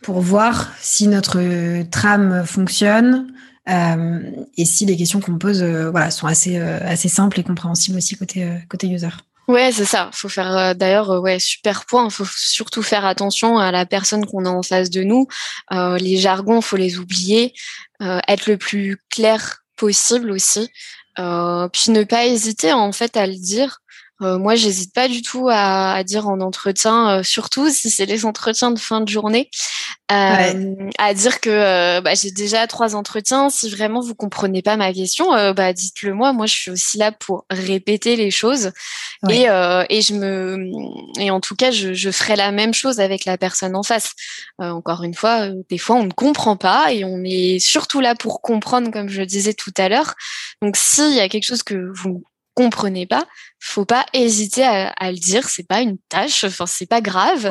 [0.00, 3.32] pour voir si notre trame fonctionne,
[3.68, 4.20] euh,
[4.56, 7.98] et si les questions qu'on pose euh, voilà, sont assez, euh, assez simples et compréhensibles
[7.98, 9.08] aussi côté, côté user.
[9.48, 10.10] Ouais, c'est ça.
[10.12, 12.10] Faut faire d'ailleurs ouais super point.
[12.10, 15.26] Faut surtout faire attention à la personne qu'on a en face de nous.
[15.70, 17.54] les jargons, faut les oublier.
[18.00, 20.68] être le plus clair possible aussi.
[21.16, 23.78] puis ne pas hésiter en fait à le dire.
[24.22, 28.06] Euh, moi, j'hésite pas du tout à, à dire en entretien, euh, surtout si c'est
[28.06, 29.48] les entretiens de fin de journée,
[30.10, 33.48] euh, à dire que bah, j'ai déjà trois entretiens.
[33.50, 36.32] Si vraiment vous comprenez pas ma question, bah, dites-le moi.
[36.32, 38.72] Moi, je suis aussi là pour répéter les choses
[39.28, 40.58] et, et je me
[41.18, 44.12] et en tout cas, je, je ferai la même chose avec la personne en face.
[44.58, 48.40] encore une fois, des fois, on ne comprend pas et on est surtout là pour
[48.40, 50.14] comprendre, comme je le disais tout à l'heure.
[50.62, 52.24] Donc, s'il y a quelque chose que vous
[52.58, 53.24] comprenez pas,
[53.60, 55.48] faut pas hésiter à, le dire.
[55.48, 57.48] C'est pas une tâche, enfin c'est pas grave.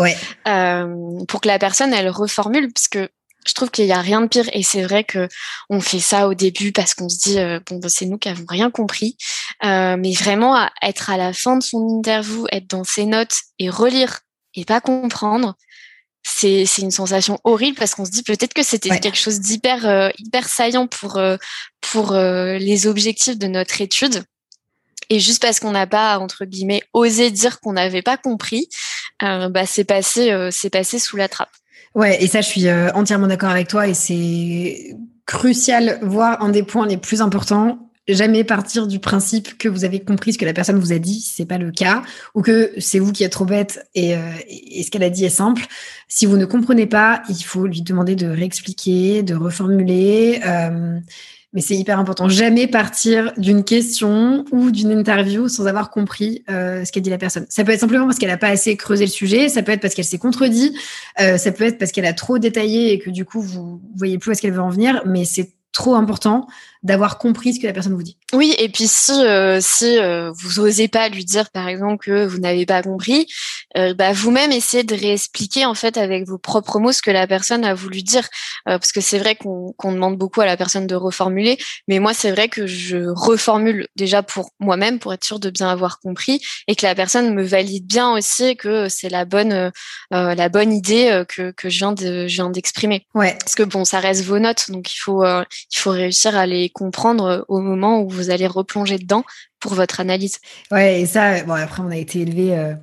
[0.47, 3.09] Euh, pour que la personne elle reformule, parce que
[3.45, 4.49] je trouve qu'il y a rien de pire.
[4.51, 5.29] Et c'est vrai que
[5.69, 8.27] on fait ça au début parce qu'on se dit euh, bon ben, c'est nous qui
[8.27, 9.15] avons rien compris.
[9.63, 13.69] Euh, mais vraiment être à la fin de son interview, être dans ses notes et
[13.69, 14.19] relire
[14.55, 15.55] et pas comprendre,
[16.23, 20.49] c'est une sensation horrible parce qu'on se dit peut-être que c'était quelque chose d'hyper hyper
[20.49, 21.21] saillant pour
[21.79, 24.25] pour les objectifs de notre étude
[25.09, 28.67] et juste parce qu'on n'a pas, entre guillemets, osé dire qu'on n'avait pas compris,
[29.23, 31.51] euh, bah, c'est passé, euh, passé sous la trappe.
[31.95, 36.49] Ouais, et ça, je suis euh, entièrement d'accord avec toi et c'est crucial, voire un
[36.49, 37.79] des points les plus importants.
[38.07, 41.19] Jamais partir du principe que vous avez compris ce que la personne vous a dit,
[41.19, 42.03] si c'est pas le cas,
[42.35, 44.15] ou que c'est vous qui êtes trop bête et
[44.81, 45.65] ce qu'elle a dit est simple.
[46.07, 50.39] Si vous ne comprenez pas, il faut lui demander de réexpliquer, de reformuler.
[51.53, 52.27] Mais c'est hyper important.
[52.27, 57.17] Jamais partir d'une question ou d'une interview sans avoir compris euh, ce qu'a dit la
[57.17, 57.45] personne.
[57.49, 59.81] Ça peut être simplement parce qu'elle n'a pas assez creusé le sujet, ça peut être
[59.81, 60.77] parce qu'elle s'est contredit,
[61.21, 64.17] euh, ça peut être parce qu'elle a trop détaillé et que du coup vous voyez
[64.17, 66.47] plus où est-ce qu'elle veut en venir, mais c'est trop important
[66.83, 68.17] d'avoir compris ce que la personne vous dit.
[68.33, 72.25] Oui, et puis si euh, si euh, vous osez pas lui dire par exemple que
[72.25, 73.27] vous n'avez pas compris,
[73.77, 77.27] euh, bah, vous-même essayez de réexpliquer en fait avec vos propres mots ce que la
[77.27, 78.27] personne a voulu dire,
[78.65, 82.31] parce que c'est vrai qu'on demande beaucoup à la personne de reformuler, mais moi c'est
[82.31, 86.75] vrai que je reformule déjà pour moi-même pour être sûr de bien avoir compris et
[86.75, 89.71] que la personne me valide bien aussi que c'est la bonne
[90.11, 93.05] la bonne idée que que je viens de je viens d'exprimer.
[93.13, 93.37] Ouais.
[93.39, 96.66] Parce que bon, ça reste vos notes, donc il faut il faut réussir à les
[96.69, 99.23] comprendre euh, au moment où vous allez replonger dedans
[99.59, 100.39] pour votre analyse.
[100.71, 102.73] Ouais, et ça, bon, après, on a été élevés euh,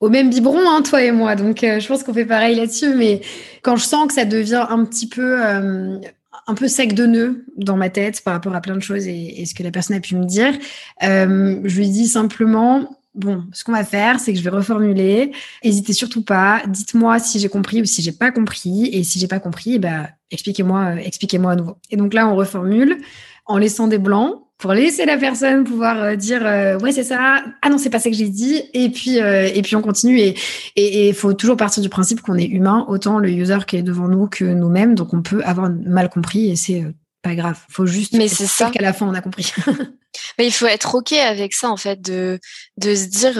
[0.00, 1.36] au même biberon, hein, toi et moi.
[1.36, 2.94] Donc, euh, je pense qu'on fait pareil là-dessus.
[2.94, 3.20] Mais
[3.62, 7.76] quand je sens que ça devient un petit peu, un peu sec de nœud dans
[7.76, 10.16] ma tête par rapport à plein de choses et, ce que la personne a pu
[10.16, 10.52] me dire,
[11.00, 15.32] je lui dis simplement, bon, ce qu'on va faire, c'est que je vais reformuler.
[15.62, 16.62] Hésitez surtout pas.
[16.66, 18.88] Dites-moi si j'ai compris ou si j'ai pas compris.
[18.92, 21.76] Et si j'ai pas compris, bah, expliquez-moi, expliquez-moi à nouveau.
[21.90, 22.98] Et donc là, on reformule
[23.46, 27.42] en laissant des blancs pour laisser la personne pouvoir euh, dire euh, ouais c'est ça
[27.60, 30.18] ah non c'est pas ça que j'ai dit et puis euh, et puis on continue
[30.18, 30.36] et
[30.76, 33.82] et il faut toujours partir du principe qu'on est humain autant le user qui est
[33.82, 36.84] devant nous que nous-mêmes donc on peut avoir mal compris et c'est
[37.24, 39.52] pas grave faut juste mais c'est ça qu'à la fin on a compris
[40.38, 42.38] mais il faut être ok avec ça en fait de
[42.76, 43.34] de se dire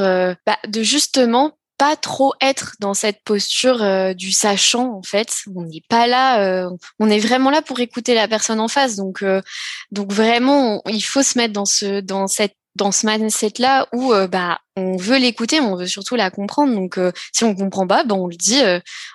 [0.47, 5.29] bah, de justement pas trop être dans cette posture euh, du sachant en fait.
[5.55, 8.97] On n'est pas là, euh, on est vraiment là pour écouter la personne en face.
[8.97, 9.43] Donc euh,
[9.91, 14.13] donc vraiment, il faut se mettre dans ce dans cette dans ce mindset là où
[14.31, 16.75] bah on veut l'écouter, mais on veut surtout la comprendre.
[16.75, 16.99] Donc
[17.33, 18.61] si on comprend pas, ben on le dit.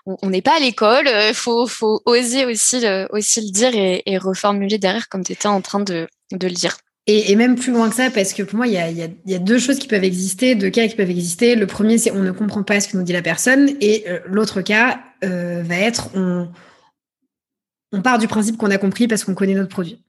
[0.06, 1.08] on n'est pas à l'école.
[1.08, 5.48] Il faut faut oser aussi le, aussi le dire et, reformuler derrière comme tu étais
[5.48, 6.78] en train de de le dire.
[7.12, 9.39] Et, même plus loin que ça, parce que pour moi, il y a, y, a,
[9.39, 11.56] deux choses qui peuvent exister, deux cas qui peuvent exister.
[11.56, 13.72] Le premier, c'est on ne comprend pas ce que nous dit la personne.
[13.82, 16.50] Et euh, l'autre cas euh, va être on,
[17.91, 19.99] on part du principe qu'on a compris parce qu'on connaît notre produit.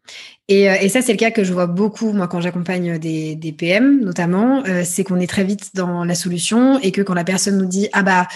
[0.49, 3.53] Et, euh, ça, c'est le cas que je vois beaucoup, moi, quand j'accompagne des, des,
[3.53, 7.57] PM, notamment, c'est qu'on est très vite dans la solution et que quand la personne
[7.59, 8.27] nous dit ah bah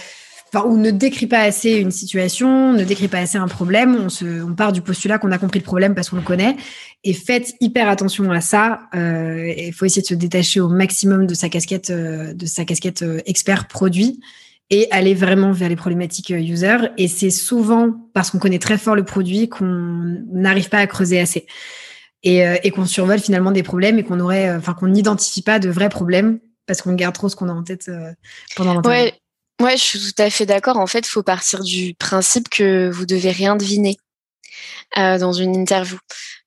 [0.62, 4.07] ou ne décrit pas assez une situation, ne décrit pas assez un problème.
[4.46, 6.57] On, part du postulat qu'on a compris le problème parce qu'on le connaît.
[7.02, 8.83] Et faites hyper attention à ça.
[8.94, 12.64] Euh, il faut essayer de se détacher au maximum de sa casquette, euh, de sa
[12.64, 14.20] casquette euh, expert produit
[14.74, 16.76] et aller vraiment vers les problématiques user.
[16.98, 21.20] Et c'est souvent parce qu'on connaît très fort le produit qu'on n'arrive pas à creuser
[21.20, 21.46] assez
[22.22, 24.04] et, et qu'on survole finalement des problèmes et
[24.50, 27.62] enfin qu'on n'identifie pas de vrais problèmes parce qu'on garde trop ce qu'on a en
[27.62, 27.90] tête
[28.56, 28.90] pendant longtemps.
[28.90, 29.14] Ouais.
[29.62, 30.78] Ouais, je suis tout à fait d'accord.
[30.78, 33.96] En fait, faut partir du principe que vous devez rien deviner
[34.98, 35.96] euh, dans une interview.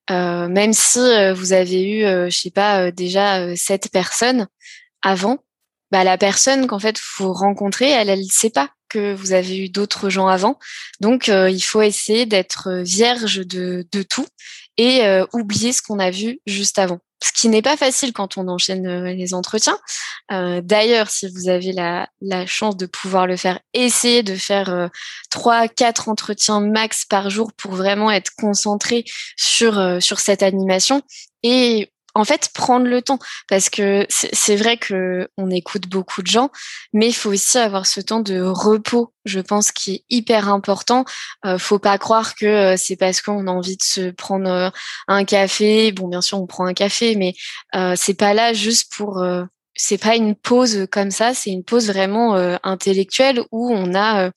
[0.10, 4.48] Euh, même si euh, vous avez eu, euh, je sais pas, euh, déjà sept personnes
[5.02, 5.38] avant,
[5.91, 9.69] bah la personne qu'en fait vous rencontrez, elle, elle sait pas que vous avez eu
[9.69, 10.58] d'autres gens avant.
[11.02, 14.26] Donc, il faut essayer d'être vierge de, de tout
[14.78, 15.02] et
[15.34, 18.88] oublier ce qu'on a vu juste avant ce qui n'est pas facile quand on enchaîne
[18.88, 19.78] euh, les entretiens.
[20.32, 22.08] Euh, d'ailleurs, si vous avez la,
[22.45, 24.88] chance de pouvoir le faire, essayez de faire euh,
[25.30, 29.04] trois, quatre entretiens max par jour pour vraiment être concentré
[29.36, 31.02] sur sur cette animation.
[31.43, 33.20] Et en fait prendre le temps.
[33.48, 36.50] Parce que c'est vrai que on écoute beaucoup de gens
[36.94, 41.06] mais il faut aussi avoir ce temps de repos je pense qui est hyper important.
[41.46, 44.70] Euh, faut pas croire que euh, c'est parce qu'on a envie de se prendre euh,
[45.08, 45.92] un café.
[45.92, 47.36] Bon bien sûr on prend un café mais
[47.76, 49.24] euh, c'est pas là juste pour
[49.76, 54.32] c'est pas une pause comme ça c'est une pause vraiment intellectuelle où on a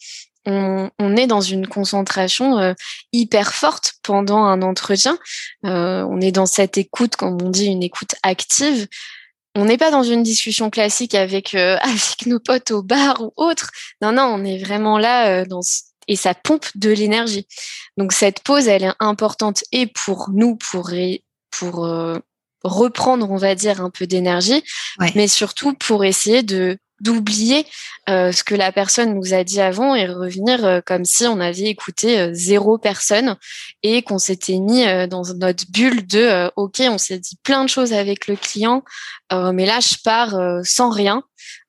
[0.99, 2.75] on, est dans une concentration euh,
[3.13, 5.19] hyper forte pendant un entretien.
[5.65, 8.87] Euh, on est dans cette écoute, comme on dit, une écoute active.
[9.55, 13.33] On n'est pas dans une discussion classique avec euh, avec nos potes au bar ou
[13.37, 13.71] autre.
[14.03, 15.61] Non, non, on est vraiment là dans
[16.09, 17.47] et ça pompe de l'énergie.
[17.97, 20.91] Donc cette pause, elle est importante et pour nous, pour
[21.51, 21.87] pour
[22.65, 24.65] reprendre, on va dire, un peu d'énergie,
[25.15, 27.67] mais surtout pour essayer de d'oublier
[28.09, 31.41] euh, ce que la personne nous a dit avant et revenir euh, comme si on
[31.41, 33.37] avait écouté euh, zéro personne
[33.83, 37.93] et qu'on s'était mis dans notre bulle de ok on s'est dit plein de choses
[37.93, 38.83] avec le client
[39.33, 41.23] mais là je pars sans rien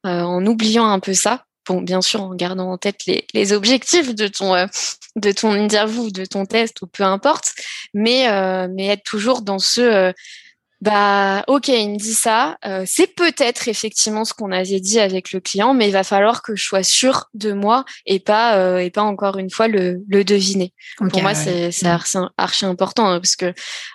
[0.04, 1.46] en oubliant un peu ça.
[1.68, 4.68] Bon bien sûr en gardant en tête les, les objectifs de ton
[5.16, 7.54] de ton interview de ton test ou peu importe
[7.94, 8.28] mais
[8.70, 10.14] mais être toujours dans ce
[10.82, 12.58] bah ok, il me dit ça.
[12.66, 16.42] Euh, c'est peut-être effectivement ce qu'on avait dit avec le client, mais il va falloir
[16.42, 20.02] que je sois sûre de moi et pas euh, et pas encore une fois le,
[20.08, 20.74] le deviner.
[20.98, 22.30] Pour moi, c'est c'est mm.
[22.38, 23.54] archi, important hein, parce que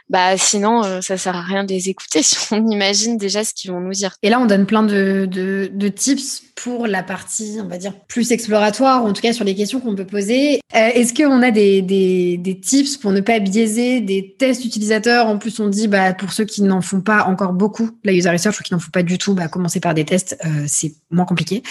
[0.09, 3.53] bah sinon euh, ça sert à rien de les écouter si on imagine déjà ce
[3.53, 4.15] qu'ils vont nous dire.
[4.23, 7.93] Et là, on donne plein de, de, de tips pour la partie, on va dire,
[8.09, 10.61] plus exploratoire, en tout cas sur les questions qu'on peut poser.
[10.75, 15.27] Euh, est-ce qu'on a des, des, des, tips pour ne pas biaiser des tests utilisateurs?
[15.27, 18.31] En plus, on dit, bah, pour ceux qui n'en font pas encore beaucoup, la user
[18.31, 20.95] research, ou qui n'en font pas du tout, bah, commencer par des tests, euh, c'est
[21.11, 21.63] moins compliqué.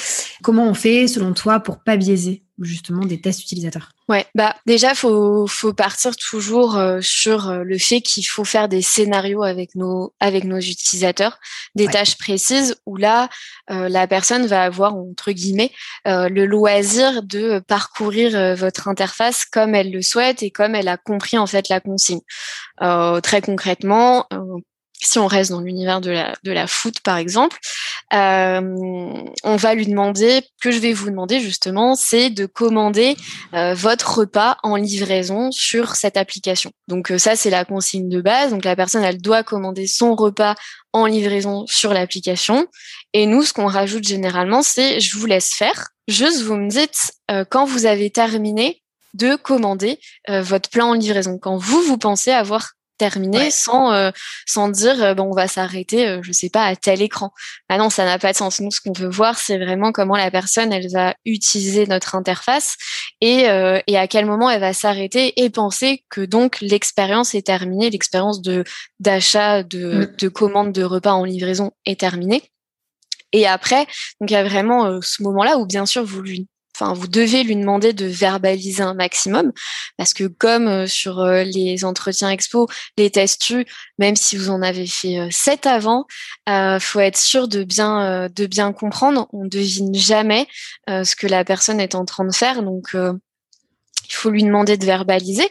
[0.43, 3.89] Comment on fait, selon toi, pour pas biaiser justement des tests utilisateurs?
[4.07, 8.69] Ouais, bah déjà faut faut partir toujours euh, sur euh, le fait qu'il faut faire
[8.69, 11.39] des scénarios avec nos avec nos utilisateurs,
[11.73, 13.29] des tâches précises où là
[13.71, 15.71] euh, la personne va avoir entre guillemets
[16.05, 21.37] le loisir de parcourir votre interface comme elle le souhaite et comme elle a compris
[21.37, 22.21] en fait la consigne.
[23.23, 24.27] très concrètement,
[25.01, 27.57] si on reste dans l'univers de la, de la foot, par exemple,
[28.13, 28.61] euh,
[29.43, 33.17] on va lui demander, que je vais vous demander justement, c'est de commander
[33.53, 36.71] euh, votre repas en livraison sur cette application.
[36.87, 38.51] Donc euh, ça, c'est la consigne de base.
[38.51, 40.55] Donc la personne, elle doit commander son repas
[40.93, 42.67] en livraison sur l'application.
[43.13, 45.89] Et nous, ce qu'on rajoute généralement, c'est je vous laisse faire.
[46.07, 47.13] Juste, vous me dites
[47.49, 48.81] quand vous avez terminé
[49.15, 54.11] de commander votre plan en livraison, quand vous, vous pensez avoir terminé sans euh,
[54.45, 57.31] sans dire euh, bon on va s'arrêter euh, je sais pas à tel écran.
[57.69, 58.59] Ah non, ça n'a pas de sens.
[58.59, 62.75] Nous ce qu'on veut voir c'est vraiment comment la personne elle va utiliser notre interface
[63.21, 63.45] et
[63.87, 68.41] et à quel moment elle va s'arrêter et penser que donc l'expérience est terminée, l'expérience
[68.41, 68.63] de
[68.99, 70.15] d'achat de mmh.
[70.17, 72.43] de commande de repas en livraison est terminée.
[73.31, 73.85] Et après,
[74.21, 77.43] donc il y a vraiment ce moment-là où bien sûr vous lui enfin vous devez
[77.43, 79.51] lui demander de verbaliser un maximum
[79.97, 83.45] parce que comme euh, sur euh, les entretiens expo, les tests
[83.97, 86.05] même si vous en avez fait euh, sept avant,
[86.49, 89.27] euh, faut être sûr de bien de bien comprendre.
[89.33, 90.47] On devine jamais
[90.87, 94.85] ce que la personne est en train de faire, donc il faut lui demander de
[94.85, 95.47] verbaliser.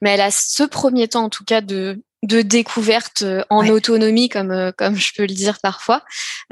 [0.00, 4.28] Mais elle a ce premier temps en tout cas de de découverte euh, en autonomie,
[4.28, 6.02] comme euh, comme je peux le dire parfois.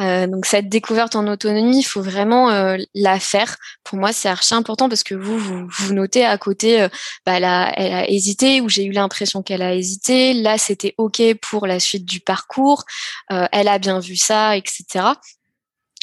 [0.00, 3.56] Euh, donc cette découverte en autonomie, il faut vraiment euh, la faire.
[3.82, 6.86] Pour moi, c'est archi important parce que vous vous, vous notez à côté,
[7.24, 10.34] bah, elle, a, elle a hésité ou j'ai eu l'impression qu'elle a hésité.
[10.34, 12.84] Là, c'était ok pour la suite du parcours.
[13.28, 15.04] elle a bien vu ça, etc.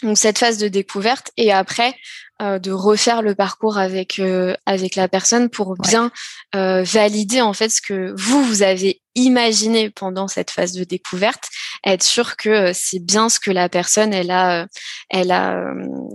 [0.02, 1.96] Donc cette phase de découverte et après
[2.40, 4.22] de refaire le parcours avec
[4.66, 6.12] avec la personne pour bien
[6.54, 11.50] valider en fait ce que vous vous avez imaginer pendant cette phase de découverte,
[11.86, 14.68] être sûr que euh, c'est bien ce que la personne elle a, euh,
[15.10, 15.74] elle a, euh,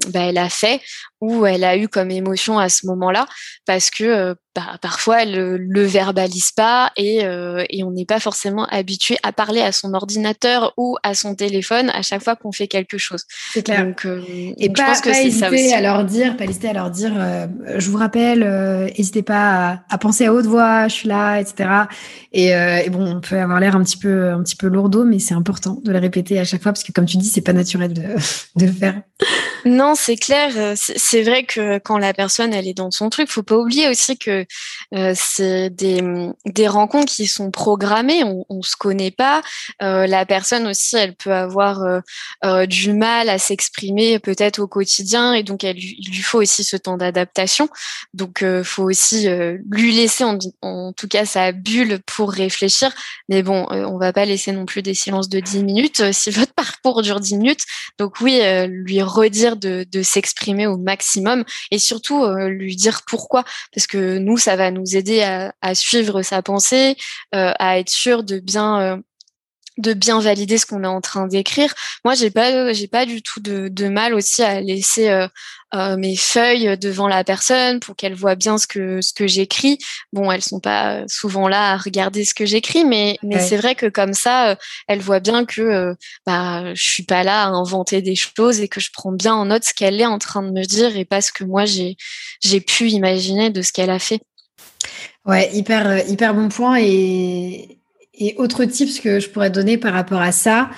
[0.08, 0.80] bah, elle a fait
[1.20, 3.26] ou elle a eu comme émotion à ce moment-là,
[3.66, 7.18] parce que bah, parfois elle le verbalise pas et,
[7.70, 11.90] et on n'est pas forcément habitué à parler à son ordinateur ou à son téléphone
[11.90, 13.24] à chaque fois qu'on fait quelque chose.
[13.52, 13.85] C'est clair.
[13.85, 15.72] Donc, et pas, je pense que c'est ça aussi.
[15.72, 17.12] à leur dire, pas hésiter à leur dire,
[17.76, 18.40] je vous rappelle,
[18.96, 21.68] n'hésitez pas à, à, penser à haute voix, je suis là, etc.
[22.33, 22.52] Et,
[22.90, 25.81] bon, on peut avoir l'air un petit peu, un petit peu lourdeau, mais c'est important
[25.83, 28.02] de le répéter à chaque fois parce que, comme tu dis, c'est pas naturel de,
[28.57, 29.02] de le faire.
[29.64, 30.52] Non, c'est clair.
[30.57, 30.74] Euh,
[31.11, 34.18] c'est vrai que quand la personne elle est dans son truc, faut pas oublier aussi
[34.18, 34.44] que
[34.94, 36.03] euh, c'est des,
[36.44, 38.25] des rencontres qui sont programmées.
[38.25, 39.40] On, on se connaît pas.
[39.83, 42.03] Euh, la personne aussi, elle peut avoir
[42.44, 46.62] euh, du mal à s'exprimer peut-être au quotidien et donc elle, il lui faut aussi
[46.62, 47.70] ce temps d'adaptation.
[48.12, 49.28] Donc faut aussi
[49.70, 52.93] lui laisser en, tout cas sa bulle pour réfléchir.
[53.30, 56.53] Mais bon, on va pas laisser non plus des silences de 10 minutes si votre
[56.53, 57.64] parcours dure 10 minutes.
[57.99, 60.97] Donc oui, lui redire de, de s'exprimer au maximum
[61.70, 63.44] et surtout euh, lui dire pourquoi.
[63.74, 66.96] Parce que nous ça va nous aider à, suivre sa pensée
[67.34, 68.96] euh, à être sûr de bien euh,
[69.79, 71.72] de bien valider ce qu'on est en train d'écrire.
[72.05, 75.29] Moi, j'ai pas, j'ai pas du tout de, de, mal aussi à laisser euh,
[75.74, 79.79] euh, mes feuilles devant la personne pour qu'elle voit bien ce que ce que j'écris.
[80.14, 83.74] Bon, elles sont pas souvent là à regarder ce que j'écris, mais mais c'est vrai
[83.74, 84.57] que comme ça, euh,
[84.87, 88.68] elle voit bien que euh, bah je suis pas là à inventer des choses et
[88.68, 91.05] que je prends bien en note ce qu'elle est en train de me dire et
[91.05, 91.97] pas ce que moi j'ai
[92.41, 94.20] j'ai pu imaginer de ce qu'elle a fait.
[95.26, 97.78] Ouais, hyper hyper bon point et
[98.19, 100.71] et autre tips que je pourrais donner par rapport à ça,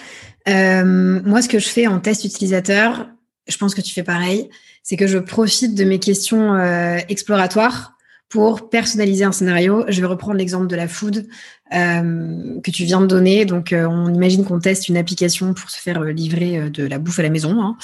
[0.49, 3.09] euh, moi, ce que je fais en test utilisateur,
[3.49, 4.49] je pense que tu fais pareil,
[4.83, 7.97] c'est que je profite de mes questions euh, exploratoires
[8.31, 9.85] pour personnaliser un scénario.
[9.89, 11.27] Je vais reprendre l'exemple de la food
[11.75, 13.45] euh, que tu viens de donner.
[13.45, 16.87] Donc, euh, on imagine qu'on teste une application pour se faire euh, livrer euh, de
[16.87, 17.61] la bouffe à la maison.
[17.61, 17.77] Hein.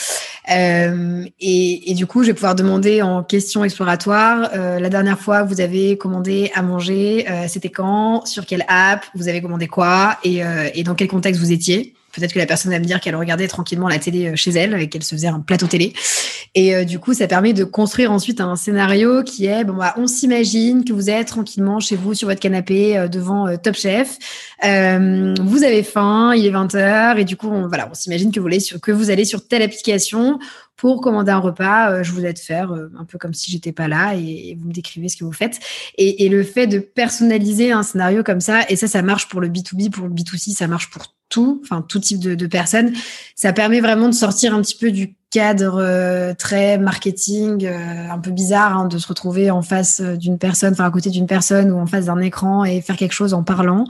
[1.40, 5.60] Et, et, du coup, je vais pouvoir demander en question exploratoire, la dernière fois, vous
[5.60, 10.42] avez commandé à manger, c'était quand, sur quelle app, vous avez commandé quoi et,
[10.74, 11.95] et dans quel contexte vous étiez.
[12.16, 14.80] Peut-être que la personne va me dire qu'elle regardait tranquillement la télé euh, chez elle
[14.80, 15.92] et qu'elle se faisait un plateau télé.
[16.54, 19.94] Et euh, du coup, ça permet de construire ensuite un scénario qui est, bon, bah,
[19.98, 24.16] on s'imagine que vous êtes tranquillement chez vous sur votre canapé euh, devant Top Chef.
[24.62, 28.40] vous avez faim, il est 20h et du coup, on, voilà, on s'imagine que
[28.78, 30.38] que vous allez sur telle application
[30.76, 34.14] pour commander un repas, je vous aide faire un peu comme si j'étais pas là
[34.14, 35.58] et, vous me décrivez ce que vous faites.
[35.96, 39.40] Et, et, le fait de personnaliser un scénario comme ça, et ça, ça marche pour
[39.40, 42.92] le B2B, pour le B2C, ça marche pour tout, enfin tout type de, de, personnes.
[43.34, 48.18] Ça permet vraiment de sortir un petit peu du cadre euh, très marketing, euh, un
[48.18, 51.26] peu bizarre, hein, de se retrouver en face euh, d'une personne, enfin à côté d'une
[51.26, 53.84] personne ou en face d'un écran et faire quelque chose en parlant.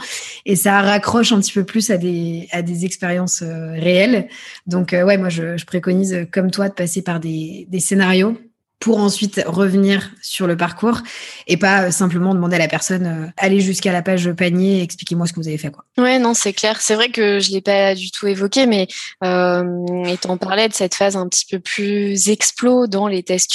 [0.44, 4.26] Et ça raccroche un petit peu plus à des, à des expériences réelles.
[4.66, 8.36] Donc ouais, moi je, je, préconise comme toi de passer par des, des scénarios
[8.78, 11.00] pour ensuite revenir sur le parcours
[11.46, 14.82] et pas euh, simplement demander à la personne euh, allez jusqu'à la page panier et
[14.82, 15.84] expliquez-moi ce que vous avez fait quoi.
[15.96, 18.86] Ouais non c'est clair c'est vrai que je l'ai pas du tout évoqué mais
[19.24, 23.46] euh, étant parlé de cette phase un petit peu plus explo dans les tests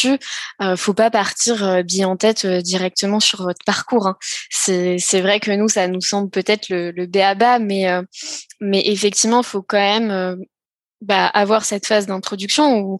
[0.62, 4.18] euh, faut pas partir euh, bien en tête directement sur votre parcours hein.
[4.50, 7.88] c'est vrai que nous ça nous semble peut-être le, le bas mais
[8.60, 10.38] mais effectivement faut quand même
[11.02, 13.00] bah, avoir cette phase d'introduction où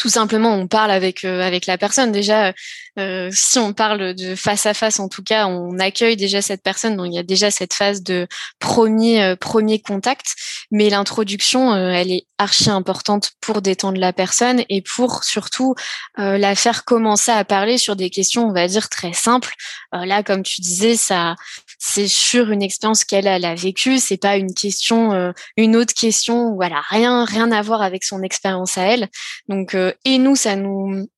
[0.00, 2.10] tout simplement on parle avec euh, avec la personne.
[2.10, 2.54] Déjà
[2.98, 6.62] euh, si on parle de face à face en tout cas on accueille déjà cette
[6.62, 6.96] personne.
[6.96, 8.26] Donc il y a déjà cette phase de
[8.60, 10.28] premier euh, premier contact.
[10.70, 15.74] Mais l'introduction elle est archi importante pour détendre la personne et pour surtout
[16.16, 19.52] la faire commencer à parler sur des questions on va dire très simples.
[19.92, 21.34] Là comme tu disais ça
[21.82, 26.54] c'est sur une expérience qu'elle a vécue, c'est pas une question, euh, une autre question,
[26.54, 29.08] voilà, rien, rien à voir avec son expérience à elle.
[29.48, 31.08] Donc, euh, et nous, ça nous,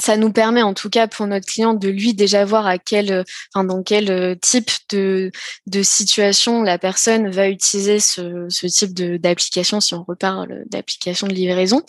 [0.00, 3.24] ça nous permet en tout cas pour notre client de lui déjà voir à quel,
[3.54, 5.30] enfin dans quel euh, type de,
[5.66, 11.34] de situation la personne va utiliser ce, ce type d'application si on reparle d'application de
[11.34, 11.82] livraison.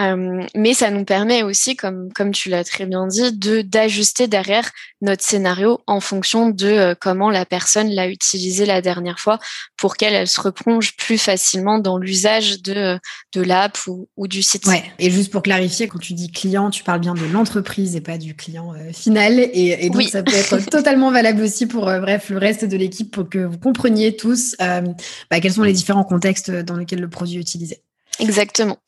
[0.00, 4.26] Euh, mais ça nous permet aussi, comme, comme tu l'as très bien dit, de d'ajuster
[4.26, 4.70] derrière
[5.00, 9.38] notre scénario en fonction de euh, comment la personne l'a utilisé la dernière fois
[9.78, 12.98] pour qu'elle elle se replonge plus facilement dans l'usage de,
[13.34, 14.66] de l'app ou, ou, du site.
[14.66, 14.84] Ouais.
[14.98, 17.45] Et juste pour clarifier, quand tu dis client, tu parles bien de l'entreprise
[17.94, 19.38] et pas du client euh, final.
[19.38, 23.10] Et, et donc, ça peut être totalement valable aussi pour bref le reste de l'équipe
[23.10, 27.36] pour que vous compreniez tous bah, quels sont les différents contextes dans lesquels le produit
[27.36, 27.82] est utilisé.
[28.18, 28.78] Exactement.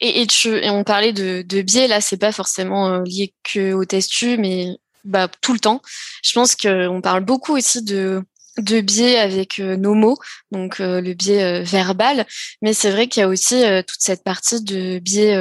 [0.00, 3.34] Et, et, tu, et on parlait de, de biais, là, c'est pas forcément euh, lié
[3.42, 5.82] que au testu, mais bah, tout le temps.
[6.22, 8.22] Je pense qu'on parle beaucoup aussi de,
[8.58, 10.18] de biais avec euh, nos mots,
[10.50, 12.26] donc euh, le biais verbal,
[12.62, 15.36] mais c'est vrai qu'il y a aussi toute cette partie de biais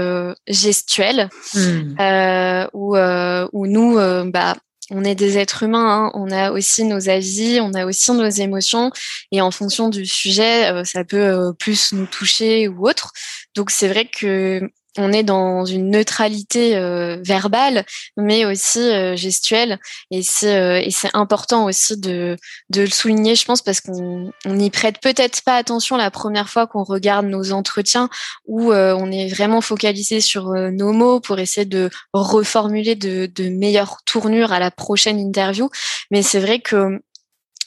[0.48, 2.68] gestuel, mmh.
[2.74, 4.56] où, où nous, bah,
[4.90, 6.12] on est des êtres humains, hein.
[6.14, 8.92] on a aussi nos avis, on a aussi nos émotions,
[9.32, 13.12] et en fonction du sujet, ça peut plus nous toucher ou autre.
[13.56, 14.62] Donc c'est vrai que
[14.98, 16.80] on est dans une neutralité
[17.24, 17.86] verbale,
[18.16, 19.80] mais aussi gestuelle.
[20.12, 22.38] Et c'est et c'est important aussi de
[22.76, 26.68] le souligner, je pense, parce qu'on on n'y prête peut-être pas attention la première fois
[26.68, 28.10] qu'on regarde nos entretiens,
[28.46, 34.52] où on est vraiment focalisé sur nos mots pour essayer de reformuler de meilleures tournures
[34.52, 35.70] à la prochaine interview.
[36.12, 37.02] Mais c'est vrai que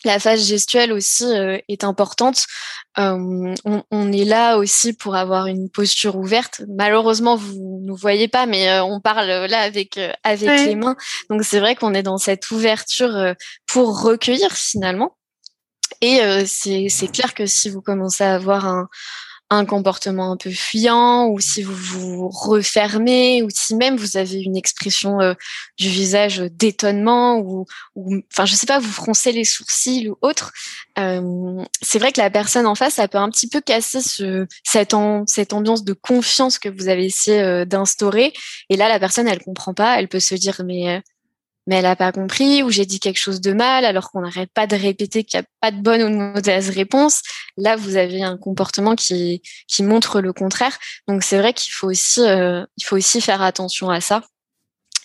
[0.04, 2.46] la phase gestuelle aussi euh, est importante.
[2.98, 3.54] Euh,
[3.90, 6.62] on, est là aussi pour avoir une posture ouverte.
[6.68, 10.96] Malheureusement, vous ne voyez pas, mais euh, on parle là avec avec les mains.
[11.28, 13.34] Donc c'est vrai qu'on est dans cette ouverture
[13.66, 15.16] pour recueillir finalement.
[16.00, 18.88] Et c'est clair que si vous commencez à avoir un,
[19.50, 24.40] un comportement un peu fuyant ou si vous vous refermez ou si même vous avez
[24.40, 25.34] une expression euh,
[25.76, 27.66] du visage d'étonnement ou,
[28.32, 30.52] enfin je sais pas vous froncez les sourcils ou autre
[31.00, 34.46] euh, c'est vrai que la personne en face ça peut un petit peu casser ce
[34.62, 34.94] cette
[35.26, 38.32] cette ambiance de confiance que vous avez essayé euh, d'instaurer.
[38.68, 41.02] Et là la personne elle comprend pas elle peut se dire mais
[41.70, 44.50] mais elle n'a pas compris ou j'ai dit quelque chose de mal alors qu'on n'arrête
[44.52, 47.22] pas de répéter qu'il n'y a pas de bonne ou de mauvaise réponse.
[47.56, 50.76] Là, vous avez un comportement qui, qui montre le contraire.
[51.06, 54.24] Donc c'est vrai qu'il faut aussi euh, il faut aussi faire attention à ça.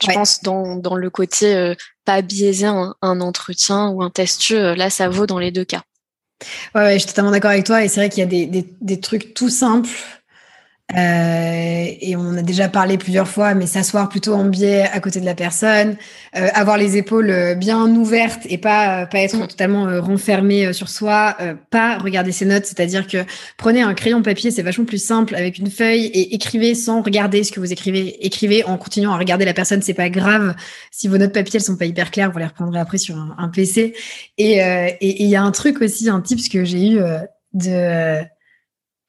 [0.01, 4.75] Je pense dans, dans le côté euh, pas biaiser un, entretien ou un testu, euh,
[4.75, 5.83] là ça vaut dans les deux cas.
[6.73, 8.47] Ouais, ouais je suis totalement d'accord avec toi et c'est vrai qu'il y a des,
[8.47, 9.89] des, des trucs tout simples
[10.93, 15.19] euh, et on a déjà parlé plusieurs fois, mais s'asseoir plutôt en biais à côté
[15.19, 15.97] de la personne,
[16.35, 19.47] euh, avoir les épaules euh, bien ouvertes et pas pas être mm.
[19.47, 21.37] totalement renfermé sur soi,
[21.71, 23.25] pas regarder ses notes, c'est-à-dire que
[23.57, 27.43] prenez un crayon papier, c'est vachement plus simple avec une feuille et écrivez sans regarder
[27.43, 28.23] ce que vous écrivez.
[28.23, 30.55] Écrivez en continuant à regarder la personne, c'est pas grave.
[30.91, 33.49] Si vos notes papier elles sont pas hyper claires, vous les reprendrez après sur un,
[33.49, 33.95] PC.
[34.37, 34.59] Et
[35.01, 36.99] il y a un truc aussi, un tip que j'ai eu
[37.53, 38.23] de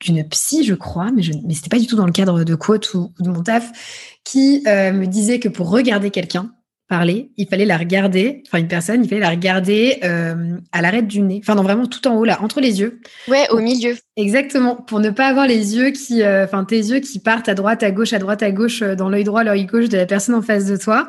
[0.00, 2.54] d'une psy, je crois, mais, je, mais c'était pas du tout dans le cadre de
[2.54, 6.50] quote ou, de mon taf, qui euh, me disait que pour regarder quelqu'un
[6.88, 11.08] parler, il fallait la regarder, enfin une personne, il fallait la regarder euh, à l'arête
[11.08, 13.00] du nez, enfin non vraiment tout en haut là, entre les yeux.
[13.26, 13.96] Ouais, au milieu.
[14.16, 17.54] Exactement, pour ne pas avoir les yeux qui, euh, enfin tes yeux qui partent à
[17.54, 20.36] droite, à gauche, à droite, à gauche, dans l'œil droit, l'œil gauche de la personne
[20.36, 21.08] en face de toi.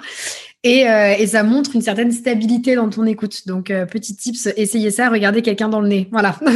[0.63, 0.85] Et,
[1.19, 3.47] et, ça montre une certaine stabilité dans ton écoute.
[3.47, 6.09] Donc, petit tips, essayez ça, regardez quelqu'un dans le nez.
[6.11, 6.37] Voilà.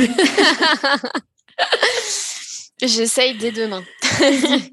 [2.81, 3.83] J'essaye dès demain.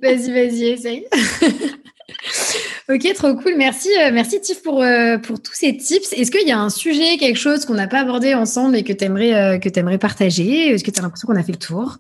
[0.03, 1.07] vas-y, vas-y, essaye.
[2.89, 3.55] ok, trop cool.
[3.57, 6.13] Merci, euh, merci Tiff pour, euh, pour tous ces tips.
[6.13, 8.93] Est-ce qu'il y a un sujet, quelque chose qu'on n'a pas abordé ensemble et que
[8.93, 10.71] tu aimerais, euh, que aimerais partager?
[10.71, 11.99] Est-ce que tu as l'impression qu'on a fait le tour?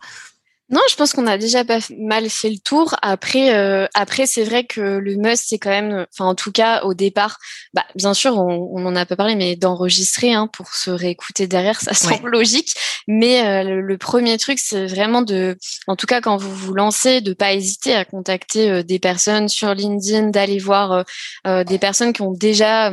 [0.70, 2.94] Non, je pense qu'on a déjà pas mal fait le tour.
[3.00, 6.82] Après, euh, après c'est vrai que le must, c'est quand même, enfin en tout cas
[6.82, 7.38] au départ,
[7.72, 11.46] bah, bien sûr, on, on en a pas parlé, mais d'enregistrer hein, pour se réécouter
[11.46, 12.74] derrière, ça semble logique.
[13.06, 15.56] Mais euh, le, premier truc, c'est vraiment de,
[15.86, 19.48] en tout cas quand vous vous lancez, de pas hésiter à contacter euh, des personnes
[19.48, 21.04] sur LinkedIn, d'aller voir
[21.44, 22.92] des personnes qui ont déjà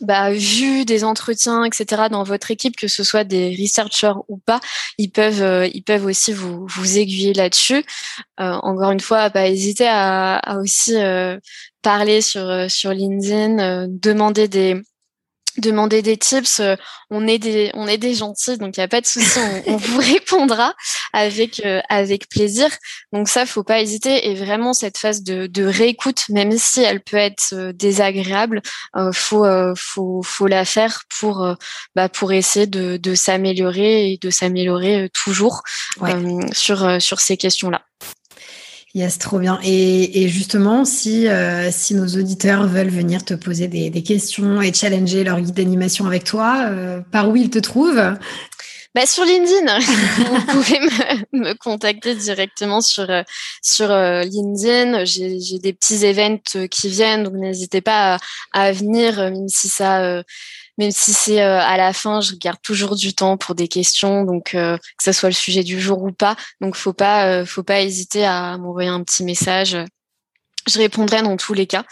[0.00, 2.08] bah, vu des entretiens, etc.
[2.10, 4.60] dans votre équipe, que ce soit des researchers ou pas,
[4.98, 7.84] ils peuvent, euh, ils peuvent aussi vous, vous aiguiller là-dessus.
[8.40, 11.38] Euh, encore une fois, pas hésiter à, à aussi euh,
[11.82, 14.82] parler sur sur LinkedIn, demander des
[15.60, 16.76] demander des tips, euh,
[17.10, 19.76] on est des on est des gentils, donc il y a pas de souci, on,
[19.76, 20.74] vous répondra
[21.12, 22.68] avec euh, avec plaisir.
[23.12, 24.30] Donc ça, faut pas hésiter.
[24.30, 28.62] Et vraiment cette phase de, de réécoute, même si elle peut être euh, désagréable,
[29.12, 29.46] faut
[29.76, 31.56] faut faut la faire pour
[31.94, 35.62] bah pour essayer de, de s'améliorer et de s'améliorer toujours
[36.52, 37.82] sur sur ces questions là.
[38.92, 39.60] Yes, trop bien.
[39.62, 45.22] Et, justement, si, euh, si nos auditeurs veulent venir te poser des, questions et challenger
[45.22, 48.02] leur guide d'animation avec toi, euh, par où ils te trouvent?
[48.92, 49.78] Bah, sur LinkedIn,
[50.18, 50.80] vous pouvez
[51.32, 53.22] me, contacter directement sur euh,
[53.62, 55.04] sur LinkedIn.
[55.04, 58.18] J'ai des petits events qui viennent, donc n'hésitez pas
[58.52, 60.24] à, venir, même si ça
[60.80, 64.24] même si c'est euh, à la fin, je garde toujours du temps pour des questions,
[64.24, 66.36] donc euh, que ce soit le sujet du jour ou pas.
[66.62, 69.76] Donc faut pas, euh, faut pas hésiter à m'envoyer un petit message.
[70.66, 71.84] Je répondrai dans tous les cas.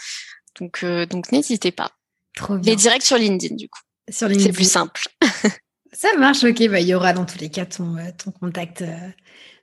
[0.59, 1.91] Donc donc n'hésitez pas.
[2.35, 2.71] Trop bien.
[2.71, 3.79] Les directs sur LinkedIn du coup.
[4.09, 4.47] Sur LinkedIn.
[4.47, 5.03] C'est plus simple.
[5.93, 6.67] Ça marche, ok.
[6.69, 8.83] Bah, il y aura dans tous les cas ton, ton contact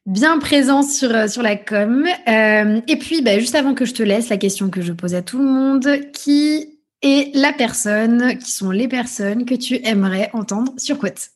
[0.07, 2.07] bien présent sur, sur la com.
[2.29, 5.22] et puis, bah, juste avant que je te laisse, la question que je pose à
[5.22, 10.72] tout le monde, qui et la personne, qui sont les personnes que tu aimerais entendre
[10.78, 11.30] sur Quote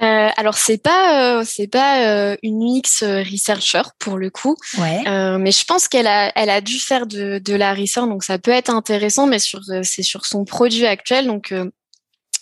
[0.00, 5.02] euh, alors c'est pas euh, c'est pas euh, une UX researcher pour le coup, ouais.
[5.38, 8.38] mais je pense qu'elle a elle a dû faire de, de la research donc ça
[8.38, 11.52] peut être intéressant, mais sur c'est sur son produit actuel donc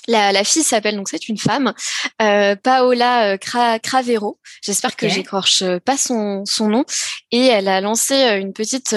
[0.06, 1.72] La, fille s'appelle donc c'est une femme,
[2.18, 4.38] Paola Cravero.
[4.62, 6.84] J'espère que j'écorche pas son, son nom.
[7.32, 8.94] Et elle a lancé une petite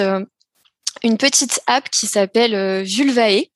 [1.02, 3.46] une petite app qui s'appelle Vulvae.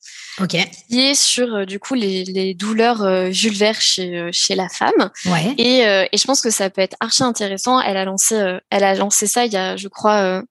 [0.90, 4.68] Qui est sur euh, du coup les, les douleurs euh, vulvaires chez euh, chez la
[4.68, 5.10] femme.
[5.26, 5.54] Ouais.
[5.58, 7.80] Et, et je pense que ça peut être archi intéressant.
[7.80, 10.42] Elle a lancé elle a lancé ça il y a je crois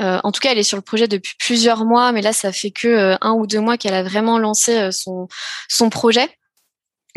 [0.00, 2.70] en tout cas elle est sur le projet depuis plusieurs mois, mais là ça fait
[2.70, 5.28] que un ou deux mois qu'elle a vraiment lancé son
[5.68, 6.28] son projet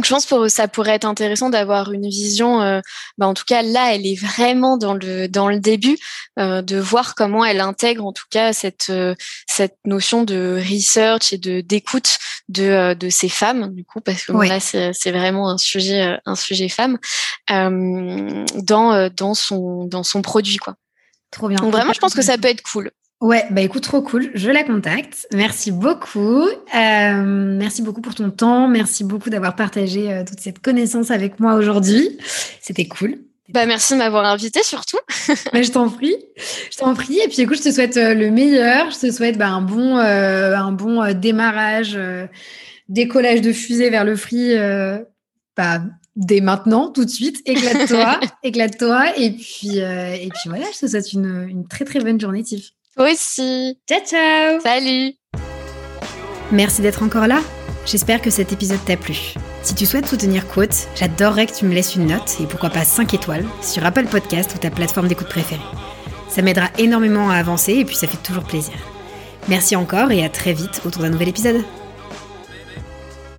[0.04, 2.62] je pense que ça pourrait être intéressant d'avoir une vision.
[2.62, 2.82] Euh,
[3.18, 5.98] bah en tout cas, là, elle est vraiment dans le dans le début
[6.38, 9.16] euh, de voir comment elle intègre en tout cas cette euh,
[9.48, 12.18] cette notion de research et de d'écoute
[12.50, 16.18] de euh, de ces femmes du coup parce que là c'est c'est vraiment un sujet
[16.26, 16.98] un sujet femme
[17.50, 20.76] dans dans son dans son produit quoi.
[21.32, 21.58] Trop bien.
[21.58, 22.92] Donc vraiment, je pense que ça peut être cool.
[23.26, 24.30] Ouais, bah écoute, trop cool.
[24.36, 25.26] Je la contacte.
[25.34, 26.44] Merci beaucoup.
[26.44, 27.24] Euh,
[27.58, 28.68] merci beaucoup pour ton temps.
[28.68, 32.20] Merci beaucoup d'avoir partagé euh, toute cette connaissance avec moi aujourd'hui.
[32.62, 33.18] C'était cool.
[33.50, 35.00] Bah merci de m'avoir invité surtout.
[35.52, 36.16] bah, je t'en prie,
[36.72, 37.18] je t'en prie.
[37.18, 38.92] Et puis écoute, je te souhaite euh, le meilleur.
[38.92, 41.98] Je te souhaite bah, un bon, un bon démarrage,
[42.90, 44.56] décollage de fusée vers le free.
[45.58, 45.82] bah,
[46.16, 47.42] dès maintenant, tout de suite.
[47.48, 49.18] Éclate-toi, éclate-toi.
[49.18, 52.70] Et puis, et puis voilà, je te souhaite une, une très très bonne journée, Tiff.
[52.96, 53.78] Toi aussi.
[53.90, 54.62] Ciao, ciao.
[54.62, 55.14] Salut.
[56.52, 57.42] Merci d'être encore là.
[57.86, 59.34] J'espère que cet épisode t'a plu.
[59.64, 62.86] Si tu souhaites soutenir Quote, j'adorerais que tu me laisses une note et pourquoi pas
[62.86, 65.62] 5 étoiles sur Apple Podcast ou ta plateforme d'écoute préférée.
[66.30, 68.76] Ça m'aidera énormément à avancer et puis ça fait toujours plaisir.
[69.50, 71.64] Merci encore et à très vite autour d'un nouvel épisode.